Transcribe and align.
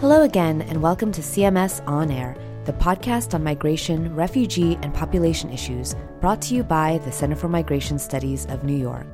Hello 0.00 0.22
again, 0.22 0.62
and 0.62 0.80
welcome 0.80 1.10
to 1.10 1.20
CMS 1.20 1.84
On 1.88 2.08
Air, 2.08 2.36
the 2.66 2.72
podcast 2.72 3.34
on 3.34 3.42
migration, 3.42 4.14
refugee, 4.14 4.78
and 4.80 4.94
population 4.94 5.50
issues 5.50 5.96
brought 6.20 6.40
to 6.42 6.54
you 6.54 6.62
by 6.62 6.98
the 6.98 7.10
Center 7.10 7.34
for 7.34 7.48
Migration 7.48 7.98
Studies 7.98 8.46
of 8.46 8.62
New 8.62 8.76
York. 8.76 9.12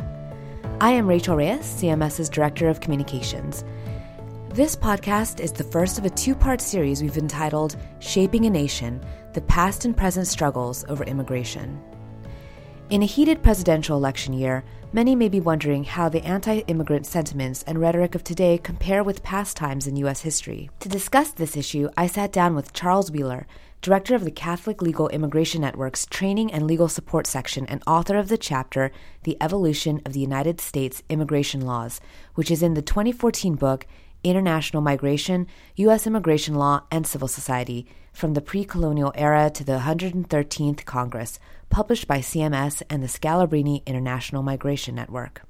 I 0.83 0.91
am 0.91 1.07
Rachel 1.07 1.37
Reyes, 1.37 1.61
CMS's 1.63 2.29
Director 2.29 2.69
of 2.69 2.81
Communications. 2.81 3.65
This 4.51 4.77
podcast 4.77 5.41
is 5.41 5.53
the 5.53 5.65
first 5.65 5.97
of 5.97 6.05
a 6.05 6.11
two 6.11 6.35
part 6.35 6.61
series 6.61 7.01
we've 7.01 7.17
entitled 7.17 7.77
Shaping 8.01 8.45
a 8.45 8.51
Nation 8.51 9.01
The 9.33 9.41
Past 9.41 9.87
and 9.87 9.97
Present 9.97 10.27
Struggles 10.27 10.85
Over 10.91 11.05
Immigration. 11.05 11.81
In 12.91 13.03
a 13.03 13.07
heated 13.07 13.43
presidential 13.43 13.97
election 13.97 14.35
year, 14.35 14.63
many 14.93 15.17
may 15.17 15.31
be 15.31 15.41
wondering 15.41 15.85
how 15.85 16.11
the 16.11 16.23
anti 16.23 16.59
immigrant 16.67 17.07
sentiments 17.07 17.63
and 17.63 17.81
rhetoric 17.81 18.15
of 18.15 18.23
today 18.23 18.59
compare 18.59 19.03
with 19.03 19.23
past 19.23 19.57
times 19.57 19.87
in 19.87 19.97
U.S. 19.97 20.21
history. 20.21 20.69
To 20.81 20.89
discuss 20.91 21.31
this 21.31 21.57
issue, 21.57 21.89
I 21.97 22.07
sat 22.07 22.31
down 22.31 22.55
with 22.55 22.75
Charles 22.75 23.11
Wheeler, 23.11 23.47
director 23.81 24.15
of 24.15 24.25
the 24.25 24.31
Catholic 24.31 24.83
Legal 24.83 25.09
Immigration 25.09 25.63
Network's 25.63 26.05
Training 26.05 26.53
and 26.53 26.67
Legal 26.67 26.89
Support 26.89 27.27
Section 27.27 27.65
and 27.67 27.83
author 27.87 28.19
of 28.19 28.29
the 28.29 28.37
chapter 28.37 28.91
The 29.23 29.39
Evolution 29.41 30.03
of 30.05 30.13
the 30.13 30.21
United 30.21 30.61
States 30.61 31.03
Immigration 31.09 31.63
Laws, 31.63 32.03
which 32.35 32.51
is 32.51 32.63
in 32.63 32.75
the 32.75 32.83
2014 32.83 33.55
book 33.55 33.87
International 34.25 34.83
Migration, 34.83 35.47
U.S. 35.77 36.07
Immigration 36.07 36.55
Law, 36.55 36.83
and 36.91 37.07
Civil 37.07 37.29
Society 37.29 37.87
From 38.13 38.35
the 38.35 38.41
Pre 38.41 38.65
Colonial 38.65 39.13
Era 39.15 39.51
to 39.51 39.63
the 39.63 39.79
113th 39.79 40.85
Congress, 40.85 41.39
published 41.71 42.09
by 42.09 42.19
CMS 42.19 42.83
and 42.91 43.03
the 43.03 43.07
Scalabrini 43.07 43.85
International 43.87 44.43
Migration 44.43 44.95
Network. 44.95 45.43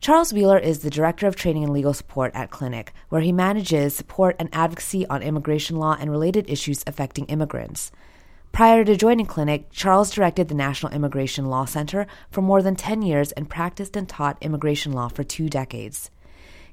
Charles 0.00 0.32
Wheeler 0.32 0.58
is 0.58 0.80
the 0.80 0.90
Director 0.90 1.28
of 1.28 1.36
Training 1.36 1.62
and 1.62 1.72
Legal 1.72 1.94
Support 1.94 2.32
at 2.34 2.50
Clinic, 2.50 2.92
where 3.08 3.20
he 3.20 3.30
manages 3.30 3.94
support 3.94 4.34
and 4.38 4.48
advocacy 4.52 5.06
on 5.06 5.22
immigration 5.22 5.76
law 5.76 5.96
and 6.00 6.10
related 6.10 6.50
issues 6.50 6.82
affecting 6.88 7.26
immigrants. 7.26 7.92
Prior 8.52 8.84
to 8.84 8.96
joining 8.96 9.24
Clinic, 9.26 9.70
Charles 9.70 10.10
directed 10.10 10.48
the 10.48 10.54
National 10.54 10.92
Immigration 10.92 11.46
Law 11.46 11.64
Center 11.64 12.06
for 12.30 12.42
more 12.42 12.60
than 12.60 12.76
10 12.76 13.00
years 13.00 13.32
and 13.32 13.48
practiced 13.48 13.96
and 13.96 14.08
taught 14.08 14.36
immigration 14.42 14.92
law 14.92 15.08
for 15.08 15.24
two 15.24 15.48
decades. 15.48 16.10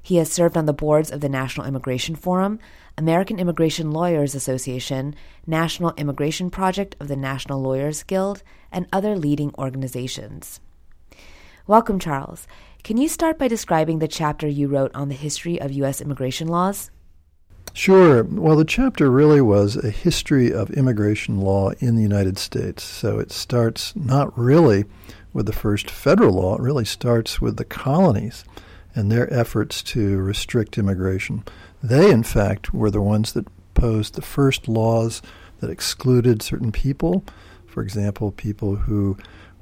He 0.02 0.16
has 0.16 0.32
served 0.32 0.56
on 0.56 0.66
the 0.66 0.72
boards 0.72 1.10
of 1.10 1.20
the 1.20 1.28
National 1.28 1.66
Immigration 1.66 2.16
Forum, 2.16 2.58
American 2.96 3.38
Immigration 3.38 3.90
Lawyers 3.90 4.34
Association, 4.34 5.14
National 5.46 5.92
Immigration 5.96 6.50
Project 6.50 6.96
of 7.00 7.08
the 7.08 7.16
National 7.16 7.60
Lawyers 7.60 8.02
Guild, 8.02 8.42
and 8.72 8.86
other 8.92 9.16
leading 9.16 9.54
organizations. 9.58 10.60
Welcome, 11.66 11.98
Charles. 11.98 12.46
Can 12.82 12.96
you 12.96 13.08
start 13.08 13.38
by 13.38 13.48
describing 13.48 13.98
the 13.98 14.08
chapter 14.08 14.48
you 14.48 14.68
wrote 14.68 14.94
on 14.94 15.08
the 15.08 15.14
history 15.14 15.60
of 15.60 15.72
U.S. 15.72 16.00
immigration 16.00 16.48
laws? 16.48 16.90
Sure. 17.72 18.24
Well, 18.24 18.56
the 18.56 18.64
chapter 18.64 19.10
really 19.10 19.40
was 19.40 19.76
a 19.76 19.90
history 19.90 20.52
of 20.52 20.70
immigration 20.70 21.40
law 21.40 21.70
in 21.78 21.94
the 21.94 22.02
United 22.02 22.38
States. 22.38 22.82
So 22.82 23.18
it 23.18 23.30
starts 23.30 23.94
not 23.94 24.36
really 24.36 24.84
with 25.32 25.46
the 25.46 25.52
first 25.52 25.90
federal 25.90 26.34
law, 26.34 26.56
it 26.56 26.60
really 26.60 26.84
starts 26.84 27.40
with 27.40 27.56
the 27.56 27.64
colonies 27.64 28.44
and 28.94 29.10
their 29.10 29.32
efforts 29.32 29.82
to 29.82 30.18
restrict 30.18 30.78
immigration. 30.78 31.44
They, 31.82 32.10
in 32.10 32.22
fact, 32.22 32.74
were 32.74 32.90
the 32.90 33.02
ones 33.02 33.32
that 33.32 33.46
posed 33.74 34.14
the 34.14 34.22
first 34.22 34.68
laws 34.68 35.22
that 35.60 35.70
excluded 35.70 36.42
certain 36.42 36.72
people. 36.72 37.24
For 37.66 37.82
example, 37.82 38.32
people 38.32 38.76
who 38.76 39.16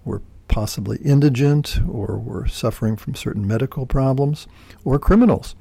were 0.05 0.23
possibly 0.49 0.99
indigent 0.99 1.79
or 1.89 2.19
were 2.19 2.47
suffering 2.47 2.97
from 2.97 3.15
certain 3.15 3.47
medical 3.47 3.87
problems, 3.87 4.47
or 4.85 4.99
criminals. 4.99 5.55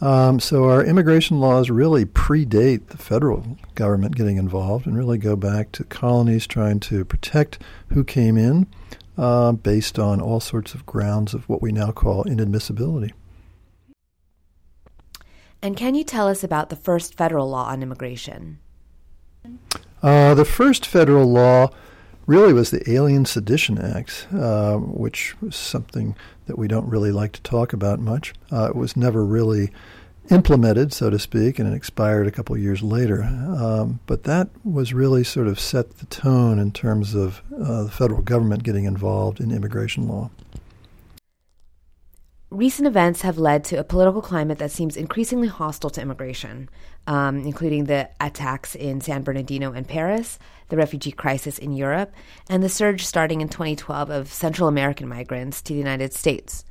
Um, 0.00 0.40
so 0.40 0.64
our 0.64 0.84
immigration 0.84 1.40
laws 1.40 1.70
really 1.70 2.04
predate 2.04 2.88
the 2.88 2.98
federal 2.98 3.56
government 3.74 4.14
getting 4.14 4.36
involved 4.36 4.86
and 4.86 4.96
really 4.96 5.16
go 5.16 5.36
back 5.36 5.72
to 5.72 5.84
colonies 5.84 6.46
trying 6.46 6.80
to 6.80 7.04
protect 7.04 7.62
who 7.88 8.04
came 8.04 8.36
in 8.36 8.66
uh, 9.16 9.52
based 9.52 9.98
on 9.98 10.20
all 10.20 10.40
sorts 10.40 10.74
of 10.74 10.86
grounds 10.86 11.34
of 11.34 11.48
what 11.48 11.62
we 11.62 11.72
now 11.72 11.90
call 11.90 12.24
inadmissibility. 12.24 13.12
And 15.62 15.76
can 15.76 15.94
you 15.94 16.04
tell 16.04 16.28
us 16.28 16.44
about 16.44 16.68
the 16.68 16.76
first 16.76 17.16
federal 17.16 17.48
law 17.48 17.66
on 17.66 17.82
immigration? 17.82 18.58
Uh, 20.02 20.34
the 20.34 20.44
first 20.44 20.86
federal 20.86 21.26
law 21.26 21.70
really 22.26 22.52
was 22.52 22.70
the 22.70 22.88
Alien 22.90 23.24
Sedition 23.24 23.78
Act, 23.78 24.28
uh, 24.32 24.76
which 24.76 25.40
was 25.40 25.56
something 25.56 26.16
that 26.46 26.58
we 26.58 26.68
don't 26.68 26.88
really 26.88 27.12
like 27.12 27.32
to 27.32 27.42
talk 27.42 27.72
about 27.72 28.00
much. 28.00 28.34
Uh, 28.52 28.66
it 28.66 28.76
was 28.76 28.96
never 28.96 29.24
really 29.24 29.70
implemented, 30.30 30.92
so 30.92 31.10
to 31.10 31.18
speak, 31.18 31.58
and 31.58 31.72
it 31.72 31.76
expired 31.76 32.26
a 32.26 32.30
couple 32.30 32.56
years 32.56 32.82
later. 32.82 33.22
Um, 33.22 34.00
but 34.06 34.24
that 34.24 34.48
was 34.64 34.92
really 34.92 35.24
sort 35.24 35.46
of 35.46 35.60
set 35.60 35.98
the 35.98 36.06
tone 36.06 36.58
in 36.58 36.72
terms 36.72 37.14
of 37.14 37.42
uh, 37.54 37.84
the 37.84 37.90
federal 37.90 38.22
government 38.22 38.62
getting 38.62 38.84
involved 38.84 39.40
in 39.40 39.50
immigration 39.50 40.08
law. 40.08 40.30
Recent 42.50 42.86
events 42.86 43.22
have 43.22 43.38
led 43.38 43.64
to 43.64 43.76
a 43.76 43.84
political 43.84 44.22
climate 44.22 44.58
that 44.58 44.70
seems 44.70 44.96
increasingly 44.96 45.48
hostile 45.48 45.90
to 45.90 46.00
immigration, 46.00 46.68
um, 47.08 47.40
including 47.40 47.84
the 47.84 48.08
attacks 48.20 48.76
in 48.76 49.00
San 49.00 49.24
Bernardino 49.24 49.72
and 49.72 49.86
Paris, 49.86 50.38
the 50.68 50.76
refugee 50.76 51.10
crisis 51.10 51.58
in 51.58 51.72
Europe, 51.72 52.12
and 52.48 52.62
the 52.62 52.68
surge 52.68 53.04
starting 53.04 53.40
in 53.40 53.48
2012 53.48 54.10
of 54.10 54.32
Central 54.32 54.68
American 54.68 55.08
migrants 55.08 55.60
to 55.62 55.72
the 55.72 55.78
United 55.78 56.12
States. 56.12 56.64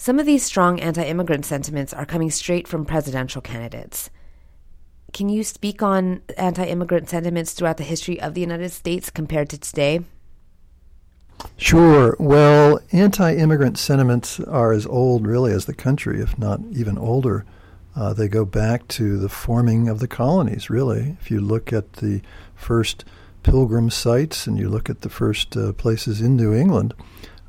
Some 0.00 0.20
of 0.20 0.26
these 0.26 0.44
strong 0.44 0.78
anti 0.78 1.02
immigrant 1.02 1.44
sentiments 1.44 1.92
are 1.92 2.06
coming 2.06 2.30
straight 2.30 2.68
from 2.68 2.84
presidential 2.84 3.42
candidates. 3.42 4.10
Can 5.12 5.28
you 5.28 5.42
speak 5.42 5.82
on 5.82 6.22
anti 6.36 6.64
immigrant 6.64 7.08
sentiments 7.08 7.52
throughout 7.52 7.78
the 7.78 7.84
history 7.84 8.20
of 8.20 8.34
the 8.34 8.40
United 8.40 8.70
States 8.70 9.10
compared 9.10 9.48
to 9.50 9.58
today? 9.58 10.02
Sure. 11.56 12.16
Well, 12.20 12.78
anti 12.92 13.34
immigrant 13.34 13.76
sentiments 13.76 14.38
are 14.38 14.72
as 14.72 14.86
old, 14.86 15.26
really, 15.26 15.52
as 15.52 15.64
the 15.64 15.74
country, 15.74 16.20
if 16.20 16.38
not 16.38 16.60
even 16.70 16.96
older. 16.96 17.44
Uh, 17.96 18.12
they 18.12 18.28
go 18.28 18.44
back 18.44 18.86
to 18.88 19.18
the 19.18 19.28
forming 19.28 19.88
of 19.88 19.98
the 19.98 20.06
colonies, 20.06 20.70
really. 20.70 21.16
If 21.20 21.28
you 21.28 21.40
look 21.40 21.72
at 21.72 21.94
the 21.94 22.22
first 22.54 23.04
pilgrim 23.42 23.90
sites 23.90 24.46
and 24.46 24.58
you 24.58 24.68
look 24.68 24.88
at 24.88 25.00
the 25.00 25.08
first 25.08 25.56
uh, 25.56 25.72
places 25.72 26.20
in 26.20 26.36
New 26.36 26.54
England, 26.54 26.94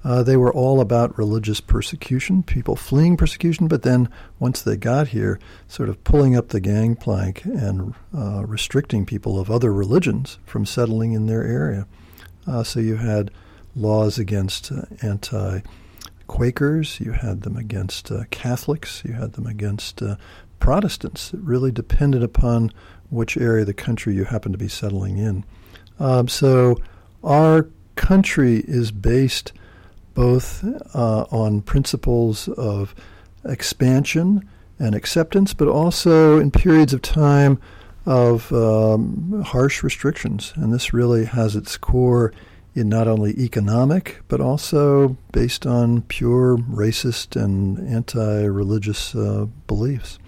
uh, 0.04 0.24
they 0.24 0.38
were 0.38 0.54
all 0.54 0.80
about 0.80 1.18
religious 1.18 1.60
persecution, 1.60 2.42
people 2.42 2.76
fleeing 2.76 3.18
persecution, 3.18 3.68
but 3.68 3.84
then 3.84 4.08
once 4.40 4.62
they 4.62 4.78
got 4.78 5.10
here, 5.10 5.40
sort 5.68 5.90
of 5.90 6.04
pulling 6.04 6.36
up 6.36 6.50
the 6.50 6.62
gangplank 6.62 7.44
and 7.44 7.94
uh, 8.18 8.46
restricting 8.46 9.06
people 9.06 9.40
of 9.40 9.52
other 9.52 9.74
religions 9.74 10.40
from 10.46 10.66
settling 10.66 11.12
in 11.12 11.26
their 11.26 11.44
area. 11.44 11.86
Uh, 12.48 12.64
so 12.64 12.80
you 12.80 12.96
had 12.96 13.30
laws 13.76 14.18
against 14.18 14.72
uh, 14.72 14.84
anti 15.02 15.60
Quakers, 16.28 17.00
you 17.00 17.12
had 17.12 17.42
them 17.42 17.58
against 17.58 18.12
uh, 18.12 18.24
Catholics, 18.30 19.04
you 19.04 19.14
had 19.14 19.34
them 19.34 19.48
against 19.48 20.02
uh, 20.02 20.16
Protestants. 20.60 21.34
It 21.34 21.40
really 21.42 21.72
depended 21.72 22.22
upon 22.22 22.72
which 23.10 23.36
area 23.36 23.62
of 23.62 23.68
the 23.68 23.74
country 23.74 24.14
you 24.14 24.26
happened 24.26 24.54
to 24.54 24.60
be 24.60 24.68
settling 24.68 25.18
in. 25.18 25.44
Um, 26.00 26.28
so 26.28 26.78
our 27.24 27.68
country 27.96 28.64
is 28.68 28.92
based 28.92 29.54
both 30.20 30.66
uh, 30.94 31.22
on 31.32 31.62
principles 31.62 32.50
of 32.50 32.94
expansion 33.46 34.46
and 34.78 34.94
acceptance, 34.94 35.54
but 35.54 35.70
also 35.70 36.42
in 36.42 36.52
periods 36.52 36.92
of 36.92 37.02
time 37.02 37.58
of 38.06 38.52
um, 38.52 39.42
harsh 39.46 39.82
restrictions. 39.82 40.52
And 40.58 40.74
this 40.74 40.92
really 40.92 41.24
has 41.24 41.56
its 41.56 41.78
core 41.78 42.34
in 42.76 42.90
not 42.90 43.08
only 43.08 43.32
economic, 43.40 44.20
but 44.28 44.42
also 44.42 45.16
based 45.32 45.66
on 45.66 46.02
pure 46.02 46.58
racist 46.58 47.42
and 47.42 47.80
anti 47.88 48.44
religious 48.44 49.16
uh, 49.16 49.46
beliefs. 49.68 50.20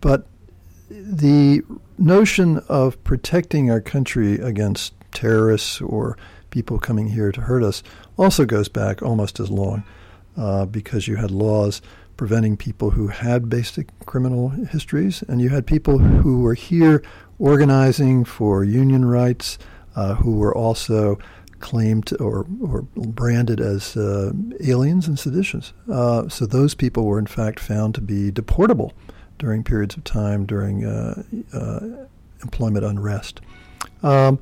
But 0.00 0.26
the 0.88 1.60
notion 1.98 2.62
of 2.70 3.04
protecting 3.04 3.70
our 3.70 3.82
country 3.82 4.40
against 4.40 4.94
terrorists 5.12 5.82
or 5.82 6.16
people 6.50 6.78
coming 6.78 7.08
here 7.08 7.32
to 7.32 7.40
hurt 7.42 7.62
us 7.62 7.82
also 8.16 8.44
goes 8.44 8.68
back 8.68 9.02
almost 9.02 9.40
as 9.40 9.50
long 9.50 9.84
uh, 10.36 10.66
because 10.66 11.08
you 11.08 11.16
had 11.16 11.30
laws 11.30 11.80
preventing 12.16 12.54
people 12.54 12.90
who 12.90 13.08
had 13.08 13.48
basic 13.48 13.88
criminal 14.04 14.50
histories, 14.50 15.22
and 15.22 15.40
you 15.40 15.48
had 15.48 15.66
people 15.66 15.96
who 15.96 16.42
were 16.42 16.52
here 16.52 17.02
organizing 17.38 18.26
for 18.26 18.62
union 18.62 19.06
rights, 19.06 19.56
uh, 19.96 20.14
who 20.16 20.36
were 20.36 20.54
also 20.54 21.18
claimed 21.60 22.12
or, 22.20 22.46
or 22.60 22.82
branded 22.94 23.58
as 23.58 23.96
uh, 23.96 24.32
aliens 24.62 25.08
and 25.08 25.18
seditions. 25.18 25.72
Uh, 25.90 26.28
so 26.28 26.44
those 26.44 26.74
people 26.74 27.06
were 27.06 27.18
in 27.18 27.26
fact 27.26 27.58
found 27.58 27.94
to 27.94 28.02
be 28.02 28.30
deportable 28.30 28.92
during 29.38 29.64
periods 29.64 29.96
of 29.96 30.04
time 30.04 30.44
during 30.44 30.84
uh, 30.84 31.22
uh, 31.54 31.80
employment 32.42 32.84
unrest. 32.84 33.40
Um, 34.02 34.38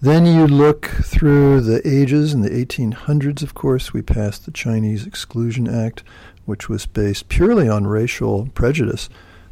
then 0.00 0.26
you 0.26 0.46
look 0.46 0.86
through 0.86 1.62
the 1.62 1.86
ages. 1.88 2.34
In 2.34 2.42
the 2.42 2.50
1800s, 2.50 3.42
of 3.42 3.54
course, 3.54 3.92
we 3.92 4.02
passed 4.02 4.44
the 4.44 4.50
Chinese 4.50 5.06
Exclusion 5.06 5.66
Act, 5.66 6.02
which 6.44 6.68
was 6.68 6.86
based 6.86 7.28
purely 7.28 7.68
on 7.68 7.86
racial 7.86 8.48
prejudice 8.54 9.08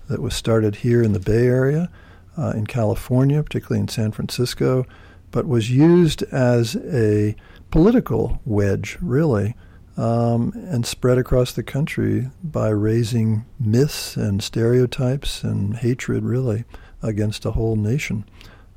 that 0.08 0.20
was 0.20 0.34
started 0.34 0.76
here 0.76 1.02
in 1.02 1.12
the 1.12 1.20
Bay 1.20 1.46
Area, 1.46 1.90
uh, 2.36 2.50
in 2.50 2.66
California, 2.66 3.42
particularly 3.42 3.80
in 3.80 3.88
San 3.88 4.12
Francisco, 4.12 4.84
but 5.30 5.46
was 5.46 5.70
used 5.70 6.22
as 6.24 6.76
a 6.76 7.34
political 7.70 8.40
wedge, 8.44 8.98
really, 9.00 9.56
um, 9.96 10.52
and 10.54 10.84
spread 10.84 11.18
across 11.18 11.52
the 11.52 11.62
country 11.62 12.30
by 12.42 12.68
raising 12.68 13.44
myths 13.58 14.16
and 14.16 14.42
stereotypes 14.42 15.42
and 15.42 15.76
hatred, 15.78 16.22
really, 16.22 16.64
against 17.02 17.44
a 17.44 17.52
whole 17.52 17.76
nation. 17.76 18.24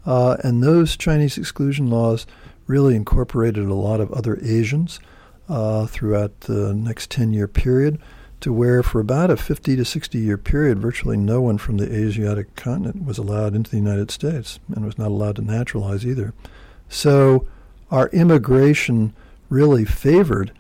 Uh, 0.07 0.37
and 0.41 0.63
those 0.63 0.95
Chinese 0.95 1.37
exclusion 1.37 1.89
laws 1.89 2.25
really 2.65 2.95
incorporated 2.95 3.65
a 3.65 3.73
lot 3.73 3.99
of 3.99 4.11
other 4.13 4.39
Asians 4.41 5.01
uh, 5.49 5.85
throughout 5.85 6.41
the 6.41 6.73
next 6.73 7.11
10 7.11 7.33
year 7.33 7.47
period 7.47 7.99
to 8.39 8.53
where, 8.53 8.81
for 8.83 9.01
about 9.01 9.29
a 9.29 9.37
50 9.37 9.75
to 9.75 9.83
60 9.83 10.17
year 10.17 10.37
period, 10.37 10.79
virtually 10.79 11.17
no 11.17 11.41
one 11.41 11.57
from 11.57 11.77
the 11.77 11.93
Asiatic 11.93 12.55
continent 12.55 13.03
was 13.03 13.17
allowed 13.17 13.53
into 13.53 13.69
the 13.69 13.77
United 13.77 14.09
States 14.09 14.59
and 14.73 14.85
was 14.85 14.97
not 14.97 15.09
allowed 15.09 15.35
to 15.35 15.41
naturalize 15.41 16.05
either. 16.05 16.33
So 16.87 17.45
our 17.91 18.07
immigration 18.09 19.13
really 19.49 19.83
favored 19.85 20.51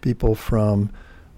people 0.00 0.34
from 0.34 0.90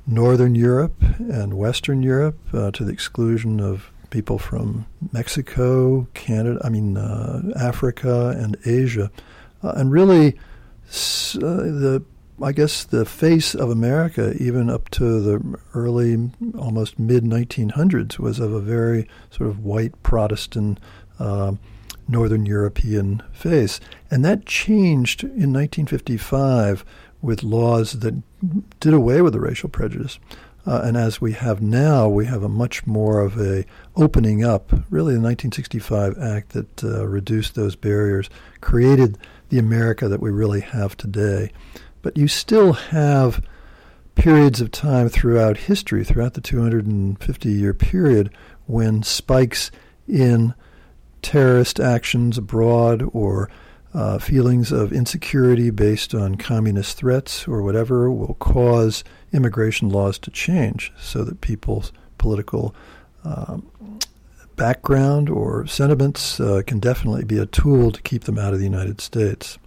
Northern 0.07 0.55
Europe 0.55 1.03
and 1.19 1.55
Western 1.55 2.03
Europe 2.03 2.39
uh, 2.55 2.71
to 2.71 2.85
the 2.85 2.93
exclusion 2.93 3.61
of 3.61 3.91
people 4.11 4.39
from 4.39 4.87
Mexico, 5.13 6.07
Canada, 6.15 6.61
I 6.65 6.69
mean, 6.69 6.97
uh, 6.97 7.43
Africa, 7.57 8.31
and 8.39 8.57
Asia. 8.65 9.11
Uh, 9.63 9.73
and 9.77 9.91
really, 9.93 10.35
uh, 10.35 11.39
the 11.39 12.03
I 12.41 12.53
guess 12.53 12.85
the 12.85 13.05
face 13.05 13.55
of 13.55 13.69
America, 13.69 14.33
even 14.39 14.71
up 14.71 14.89
to 14.91 15.21
the 15.21 15.59
early, 15.75 16.31
almost 16.57 16.99
mid 16.99 17.25
1900s, 17.25 18.19
was 18.19 18.39
of 18.39 18.53
a 18.53 18.61
very 18.61 19.09
sort 19.31 19.51
of 19.51 19.65
white 19.65 20.01
Protestant, 20.05 20.79
uh, 21.19 21.55
Northern 22.07 22.47
European 22.47 23.23
face. 23.33 23.81
And 24.09 24.25
that 24.25 24.47
changed 24.47 25.25
in 25.25 25.53
1955 25.53 26.85
with 27.21 27.43
laws 27.43 27.99
that 28.01 28.23
did 28.79 28.95
away 28.95 29.21
with 29.21 29.33
the 29.33 29.41
racial 29.41 29.69
prejudice. 29.69 30.21
Uh, 30.67 30.83
and 30.85 30.97
as 30.97 31.21
we 31.21 31.33
have 31.33 31.63
now, 31.63 32.09
we 32.09 32.27
have 32.27 32.43
a 32.43 32.49
much 32.49 32.87
more 32.87 33.21
of 33.21 33.41
a 33.41 33.65
opening 33.97 34.45
up. 34.45 34.71
Really, 34.91 35.15
the 35.15 35.21
1965 35.21 36.19
Act 36.19 36.51
that 36.51 36.85
uh, 36.85 37.07
reduced 37.07 37.55
those 37.55 37.75
barriers 37.75 38.29
created 38.61 39.19
the 39.49 39.59
America 39.59 40.09
that 40.09 40.21
we 40.21 40.31
really 40.31 40.61
have 40.61 40.97
today. 40.97 41.51
But 42.03 42.17
you 42.17 42.29
still 42.29 42.75
have 42.75 43.43
periods 44.15 44.61
of 44.61 44.71
time 44.71 45.09
throughout 45.09 45.57
history, 45.57 46.05
throughout 46.05 46.35
the 46.35 46.41
250 46.41 47.49
year 47.51 47.73
period, 47.73 48.31
when 48.67 49.03
spikes 49.03 49.71
in 50.07 50.55
terrorist 51.23 51.81
actions 51.81 52.37
abroad 52.37 53.09
or 53.13 53.51
uh, 53.95 54.19
feelings 54.19 54.71
of 54.71 54.93
insecurity 54.93 55.71
based 55.71 56.15
on 56.15 56.37
communist 56.37 56.97
threats 56.97 57.49
or 57.49 57.63
whatever 57.63 58.11
will 58.11 58.35
cause 58.35 59.03
immigration 59.33 59.89
laws 59.89 60.19
to 60.19 60.31
change 60.31 60.93
so 60.99 61.25
that 61.25 61.41
people's 61.41 61.93
political 62.19 62.75
um, 63.25 63.71
background 64.57 65.31
or 65.31 65.67
sentiments 65.67 66.39
uh, 66.41 66.63
can 66.67 66.79
definitely 66.79 67.25
be 67.25 67.39
a 67.39 67.47
tool 67.47 67.91
to 67.91 68.03
keep 68.03 68.25
them 68.25 68.39
out 68.39 68.53
of 68.53 68.59
the 68.59 68.65
United 68.65 69.01
States. 69.01 69.59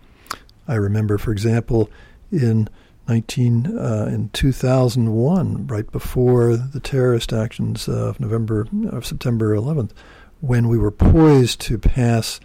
I 0.68 0.76
remember, 0.76 1.18
for 1.18 1.32
example, 1.32 1.90
in 2.32 2.70
19 3.08 3.78
uh, 3.78 4.10
in 4.12 4.30
2001, 4.30 5.68
right 5.68 5.92
before 5.92 6.56
the 6.56 6.80
terrorist 6.80 7.34
actions 7.34 7.88
of 7.88 8.20
November 8.20 8.68
of 8.90 9.06
September 9.06 9.56
11th, 9.56 9.92
when 10.40 10.68
we 10.68 10.78
were 10.78 10.92
poised 10.92 11.60
to 11.62 11.78
pass, 11.78 12.40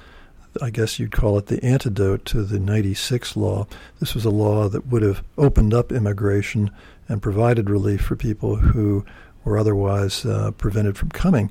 I 0.62 0.70
guess 0.70 0.98
you'd 0.98 1.12
call 1.12 1.38
it 1.38 1.46
the 1.46 1.62
antidote 1.64 2.24
to 2.26 2.42
the 2.42 2.58
96 2.58 3.36
law. 3.36 3.66
This 4.00 4.14
was 4.14 4.24
a 4.24 4.30
law 4.30 4.68
that 4.68 4.86
would 4.86 5.02
have 5.02 5.22
opened 5.38 5.74
up 5.74 5.92
immigration 5.92 6.70
and 7.08 7.22
provided 7.22 7.70
relief 7.70 8.02
for 8.02 8.16
people 8.16 8.56
who 8.56 9.04
were 9.44 9.58
otherwise 9.58 10.24
uh, 10.26 10.50
prevented 10.52 10.98
from 10.98 11.10
coming. 11.10 11.50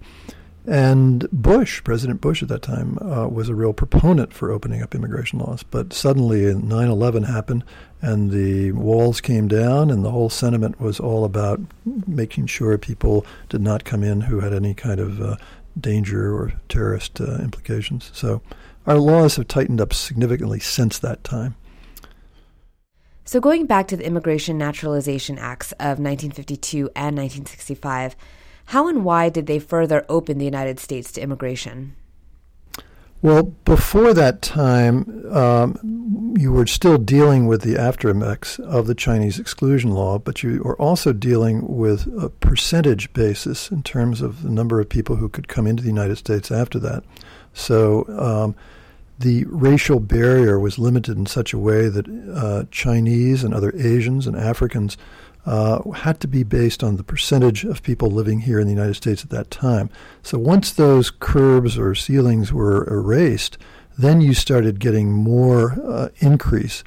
And 0.68 1.30
Bush, 1.32 1.84
President 1.84 2.22
Bush 2.22 2.42
at 2.42 2.50
that 2.50 2.64
time, 2.64 2.98
uh, 3.00 3.28
was 3.28 3.50
a 3.50 3.56
real 3.56 3.74
proponent 3.74 4.34
for 4.34 4.52
opening 4.52 4.82
up 4.82 4.96
immigration 4.96 5.40
laws. 5.40 5.62
But 5.64 5.94
suddenly 5.94 6.54
9 6.54 6.88
11 6.88 7.24
happened, 7.24 7.64
and 8.02 8.32
the 8.32 8.72
walls 8.72 9.22
came 9.22 9.48
down, 9.48 9.92
and 9.92 10.04
the 10.04 10.12
whole 10.12 10.30
sentiment 10.30 10.82
was 10.82 11.00
all 11.00 11.24
about 11.24 11.62
making 12.08 12.48
sure 12.48 12.78
people 12.78 13.26
did 13.50 13.62
not 13.62 13.86
come 13.86 14.04
in 14.04 14.22
who 14.22 14.40
had 14.40 14.54
any 14.54 14.74
kind 14.74 15.00
of 15.00 15.22
uh, 15.22 15.36
danger 15.80 16.36
or 16.36 16.54
terrorist 16.68 17.22
uh, 17.22 17.36
implications. 17.36 18.10
So 18.14 18.42
our 18.88 18.98
laws 18.98 19.36
have 19.36 19.48
tightened 19.48 19.82
up 19.82 19.94
significantly 19.94 20.60
since 20.60 21.00
that 21.00 21.24
time. 21.24 21.56
So, 23.24 23.40
going 23.40 23.66
back 23.66 23.88
to 23.88 23.98
the 23.98 24.06
Immigration 24.06 24.58
Naturalization 24.58 25.40
Acts 25.40 25.72
of 25.74 26.00
1952 26.00 26.92
and 26.96 27.18
1965, 27.18 28.16
how 28.66 28.88
and 28.88 29.04
why 29.04 29.30
did 29.30 29.48
they 29.48 29.60
further 29.60 30.06
open 30.10 30.38
the 30.38 30.46
United 30.46 30.80
States 30.80 31.12
to 31.14 31.22
immigration? 31.22 31.96
Well, 33.22 33.44
before 33.66 34.14
that 34.14 34.44
time, 34.44 35.26
um, 35.34 36.36
you 36.38 36.52
were 36.52 36.68
still 36.68 37.00
dealing 37.00 37.48
with 37.48 37.64
the 37.64 37.76
after 37.76 38.10
effects 38.12 38.60
of 38.60 38.86
the 38.86 38.94
Chinese 38.94 39.40
exclusion 39.40 39.90
law, 39.90 40.20
but 40.20 40.44
you 40.44 40.62
were 40.64 40.80
also 40.80 41.12
dealing 41.12 41.68
with 41.68 42.08
a 42.22 42.30
percentage 42.30 43.12
basis 43.14 43.72
in 43.72 43.82
terms 43.82 44.22
of 44.22 44.44
the 44.44 44.52
number 44.52 44.80
of 44.80 44.90
people 44.90 45.16
who 45.16 45.30
could 45.30 45.48
come 45.48 45.66
into 45.66 45.82
the 45.82 45.90
United 45.90 46.18
States 46.18 46.52
after 46.52 46.78
that. 46.78 47.04
So 47.56 48.06
um, 48.20 48.56
the 49.18 49.46
racial 49.46 50.00
barrier 50.00 50.60
was 50.60 50.78
limited 50.78 51.18
in 51.18 51.26
such 51.26 51.54
a 51.54 51.58
way 51.58 51.88
that 51.88 52.08
uh, 52.36 52.66
Chinese 52.70 53.44
and 53.44 53.54
other 53.54 53.74
Asians 53.76 54.28
and 54.28 54.36
Africans 54.36 54.98
uh, 55.46 55.90
had 55.92 56.20
to 56.20 56.28
be 56.28 56.44
based 56.44 56.84
on 56.84 56.98
the 56.98 57.04
percentage 57.04 57.64
of 57.64 57.82
people 57.82 58.10
living 58.10 58.42
here 58.42 58.60
in 58.60 58.68
the 58.68 58.74
United 58.74 58.96
States 58.96 59.24
at 59.24 59.30
that 59.30 59.50
time. 59.50 59.90
So 60.22 60.38
once 60.38 60.72
those 60.72 61.10
curbs 61.12 61.78
or 61.78 61.96
ceilings 61.96 62.52
were 62.52 62.88
erased, 62.90 63.58
then 63.98 64.22
you 64.22 64.34
started 64.34 64.80
getting 64.80 65.12
more 65.12 65.80
uh, 65.88 66.10
increase. 66.18 66.84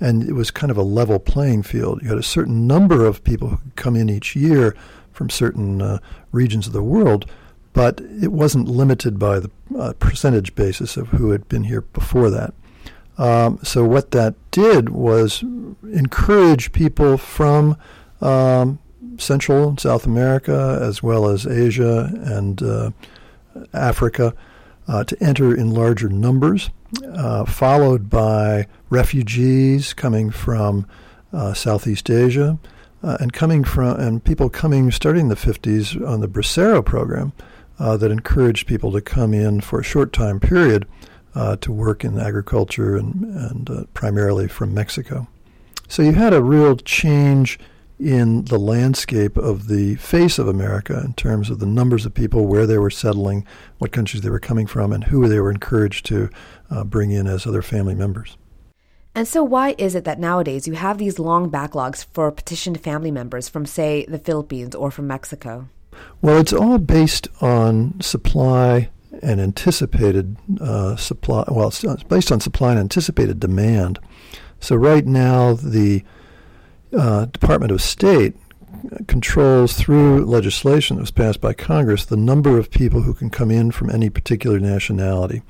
And 0.00 0.22
it 0.28 0.32
was 0.32 0.50
kind 0.50 0.70
of 0.70 0.78
a 0.78 0.82
level 0.82 1.18
playing 1.18 1.64
field. 1.64 2.00
You 2.02 2.08
had 2.08 2.18
a 2.18 2.22
certain 2.22 2.66
number 2.66 3.04
of 3.04 3.24
people 3.24 3.48
who 3.48 3.56
could 3.58 3.76
come 3.76 3.96
in 3.96 4.08
each 4.08 4.36
year 4.36 4.76
from 5.12 5.28
certain 5.28 5.82
uh, 5.82 5.98
regions 6.32 6.66
of 6.66 6.72
the 6.72 6.82
world, 6.82 7.30
but 7.72 8.00
it 8.00 8.32
wasn't 8.32 8.68
limited 8.68 9.18
by 9.18 9.40
the 9.40 9.50
uh, 9.78 9.92
percentage 9.94 10.54
basis 10.54 10.96
of 10.96 11.08
who 11.08 11.30
had 11.30 11.48
been 11.48 11.64
here 11.64 11.82
before 11.82 12.30
that. 12.30 12.54
Um, 13.18 13.58
so 13.62 13.84
what 13.84 14.10
that 14.10 14.34
did 14.50 14.90
was 14.90 15.42
encourage 15.82 16.72
people 16.72 17.16
from 17.16 17.76
um, 18.20 18.78
Central 19.18 19.68
and 19.68 19.80
South 19.80 20.06
America, 20.06 20.78
as 20.82 21.02
well 21.02 21.28
as 21.28 21.46
Asia 21.46 22.10
and 22.14 22.62
uh, 22.62 22.90
Africa, 23.72 24.34
uh, 24.88 25.04
to 25.04 25.22
enter 25.22 25.54
in 25.54 25.70
larger 25.70 26.08
numbers, 26.08 26.70
uh, 27.14 27.44
followed 27.44 28.10
by 28.10 28.66
refugees 28.90 29.94
coming 29.94 30.30
from 30.30 30.86
uh, 31.32 31.54
Southeast 31.54 32.10
Asia, 32.10 32.58
uh, 33.02 33.16
and 33.20 33.32
coming 33.32 33.64
from 33.64 33.98
and 33.98 34.24
people 34.24 34.48
coming 34.48 34.90
starting 34.90 35.22
in 35.22 35.28
the 35.28 35.34
50s 35.34 36.06
on 36.06 36.20
the 36.20 36.28
Bracero 36.28 36.84
program 36.84 37.32
uh, 37.78 37.96
that 37.96 38.10
encouraged 38.10 38.66
people 38.66 38.92
to 38.92 39.00
come 39.00 39.34
in 39.34 39.60
for 39.60 39.80
a 39.80 39.84
short 39.84 40.12
time 40.12 40.40
period 40.40 40.86
to 41.60 41.70
work 41.70 42.02
in 42.02 42.18
agriculture 42.18 42.96
and, 42.96 43.24
and 43.24 43.86
primarily 43.92 44.48
from 44.48 44.72
Mexico. 44.72 45.28
So 45.88 46.02
you 46.02 46.12
had 46.12 46.32
a 46.32 46.42
real 46.42 46.76
change 46.76 47.58
in 47.98 48.44
the 48.44 48.58
landscape 48.58 49.36
of 49.36 49.68
the 49.68 49.94
face 49.96 50.38
of 50.38 50.48
America 50.48 51.00
in 51.04 51.14
terms 51.14 51.48
of 51.48 51.60
the 51.60 51.66
numbers 51.66 52.04
of 52.04 52.12
people, 52.12 52.46
where 52.46 52.66
they 52.66 52.78
were 52.78 52.90
settling, 52.90 53.46
what 53.78 53.92
countries 53.92 54.22
they 54.22 54.30
were 54.30 54.40
coming 54.40 54.66
from, 54.66 54.92
and 54.92 55.04
who 55.04 55.28
they 55.28 55.40
were 55.40 55.50
encouraged 55.50 56.04
to 56.06 56.28
uh, 56.70 56.84
bring 56.84 57.10
in 57.10 57.26
as 57.26 57.46
other 57.46 57.62
family 57.62 57.94
members. 57.94 58.36
And 59.14 59.26
so, 59.26 59.42
why 59.42 59.74
is 59.78 59.94
it 59.94 60.04
that 60.04 60.20
nowadays 60.20 60.68
you 60.68 60.74
have 60.74 60.98
these 60.98 61.18
long 61.18 61.50
backlogs 61.50 62.04
for 62.12 62.30
petitioned 62.30 62.80
family 62.80 63.10
members 63.10 63.48
from, 63.48 63.64
say, 63.64 64.04
the 64.06 64.18
Philippines 64.18 64.74
or 64.74 64.90
from 64.90 65.06
Mexico? 65.06 65.68
Well, 66.22 66.38
it's 66.38 66.52
all 66.52 66.78
based 66.78 67.28
on 67.40 68.00
supply 68.00 68.90
and 69.22 69.40
anticipated 69.40 70.36
uh, 70.60 70.96
supply. 70.96 71.44
Well, 71.48 71.68
it's 71.68 72.02
based 72.04 72.32
on 72.32 72.40
supply 72.40 72.72
and 72.72 72.80
anticipated 72.80 73.40
demand. 73.40 73.98
So, 74.60 74.76
right 74.76 75.06
now, 75.06 75.54
the 75.54 76.04
uh, 76.96 77.26
Department 77.26 77.72
of 77.72 77.82
State 77.82 78.34
controls 79.06 79.74
through 79.74 80.24
legislation 80.24 80.96
that 80.96 81.02
was 81.02 81.10
passed 81.10 81.40
by 81.40 81.52
Congress 81.52 82.04
the 82.04 82.16
number 82.16 82.58
of 82.58 82.70
people 82.70 83.02
who 83.02 83.14
can 83.14 83.30
come 83.30 83.50
in 83.50 83.70
from 83.70 83.90
any 83.90 84.10
particular 84.10 84.60
nationality. 84.60 85.42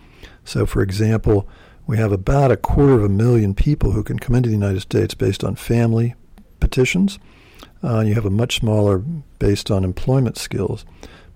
So, 0.44 0.66
for 0.66 0.82
example, 0.82 1.48
we 1.86 1.98
have 1.98 2.12
about 2.12 2.50
a 2.50 2.56
quarter 2.56 2.94
of 2.94 3.04
a 3.04 3.08
million 3.08 3.54
people 3.54 3.92
who 3.92 4.02
can 4.02 4.18
come 4.18 4.34
into 4.34 4.48
the 4.48 4.54
United 4.54 4.80
States 4.80 5.14
based 5.14 5.44
on 5.44 5.54
family 5.54 6.14
petitions. 6.60 7.18
Uh, 7.86 8.00
you 8.00 8.14
have 8.14 8.26
a 8.26 8.30
much 8.30 8.58
smaller 8.58 8.98
based 9.38 9.70
on 9.70 9.84
employment 9.84 10.36
skills. 10.36 10.84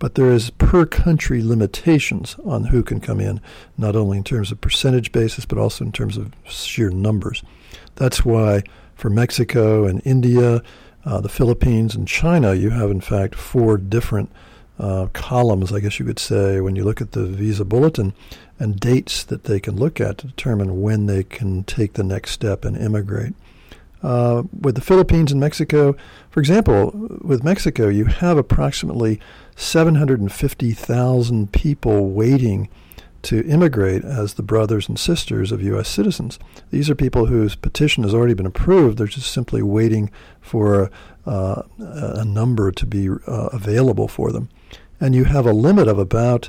But 0.01 0.15
there 0.15 0.33
is 0.33 0.51
per 0.51 0.87
country 0.87 1.43
limitations 1.43 2.35
on 2.45 2.65
who 2.65 2.83
can 2.83 3.01
come 3.01 3.21
in, 3.21 3.41
not 3.77 3.95
only 3.95 4.17
in 4.17 4.25
terms 4.25 4.51
of 4.51 4.61
percentage 4.61 5.13
basis, 5.13 5.45
but 5.45 5.59
also 5.59 5.85
in 5.85 5.93
terms 5.93 6.17
of 6.17 6.33
sheer 6.45 6.91
numbers. 6.91 7.43
That's 7.97 8.25
why 8.25 8.63
for 8.95 9.11
Mexico 9.11 9.85
and 9.85 10.03
India, 10.05 10.63
uh, 11.05 11.21
the 11.21 11.29
Philippines 11.29 11.95
and 11.95 12.09
China, 12.09 12.55
you 12.55 12.71
have 12.71 12.91
in 12.91 13.03
fact 13.03 13.35
four 13.35 13.77
different 13.77 14.33
uh, 14.79 15.09
columns, 15.13 15.73
I 15.73 15.81
guess 15.81 15.99
you 15.99 16.07
could 16.07 16.19
say, 16.19 16.61
when 16.61 16.75
you 16.75 16.85
look 16.85 17.03
at 17.03 17.13
the 17.13 17.27
visa 17.27 17.67
bulletin 17.67 18.15
and 18.59 18.81
dates 18.81 19.23
that 19.25 19.45
they 19.45 19.61
can 19.61 19.77
look 19.77 20.01
at 20.01 20.19
to 20.19 20.29
determine 20.29 20.81
when 20.81 21.07
they 21.07 21.23
can 21.23 21.63
take 21.65 21.93
the 21.93 22.03
next 22.03 22.31
step 22.31 22.65
and 22.65 22.77
immigrate. 22.77 23.35
Uh, 24.03 24.45
with 24.59 24.75
the 24.75 24.81
Philippines 24.81 25.31
and 25.31 25.41
Mexico, 25.41 25.95
for 26.31 26.41
example, 26.41 26.91
with 27.21 27.45
Mexico, 27.45 27.89
you 27.89 28.07
have 28.07 28.39
approximately 28.39 29.21
750,000 29.57 31.53
people 31.53 32.11
waiting 32.11 32.69
to 33.23 33.47
immigrate 33.47 34.05
as 34.05 34.35
the 34.35 34.43
brothers 34.43 34.89
and 34.89 34.99
sisters 34.99 35.53
of 35.53 35.63
U.S. 35.63 35.89
citizens. 35.89 36.39
These 36.71 36.89
are 36.89 36.95
people 36.95 37.27
whose 37.27 37.55
petition 37.55 38.03
has 38.05 38.15
already 38.15 38.35
been 38.35 38.47
approved. 38.47 38.97
They're 38.97 39.07
just 39.07 39.31
simply 39.31 39.63
waiting 39.63 40.11
for 40.41 40.91
uh, 41.27 41.63
a 41.79 42.25
number 42.25 42.73
to 42.73 42.87
be 42.87 43.09
uh, 43.09 43.51
available 43.53 44.09
for 44.09 44.33
them. 44.33 44.49
And 44.99 45.15
you 45.15 45.25
have 45.25 45.47
a 45.47 45.53
limit 45.53 45.89
of 45.89 45.99
about, 45.99 46.49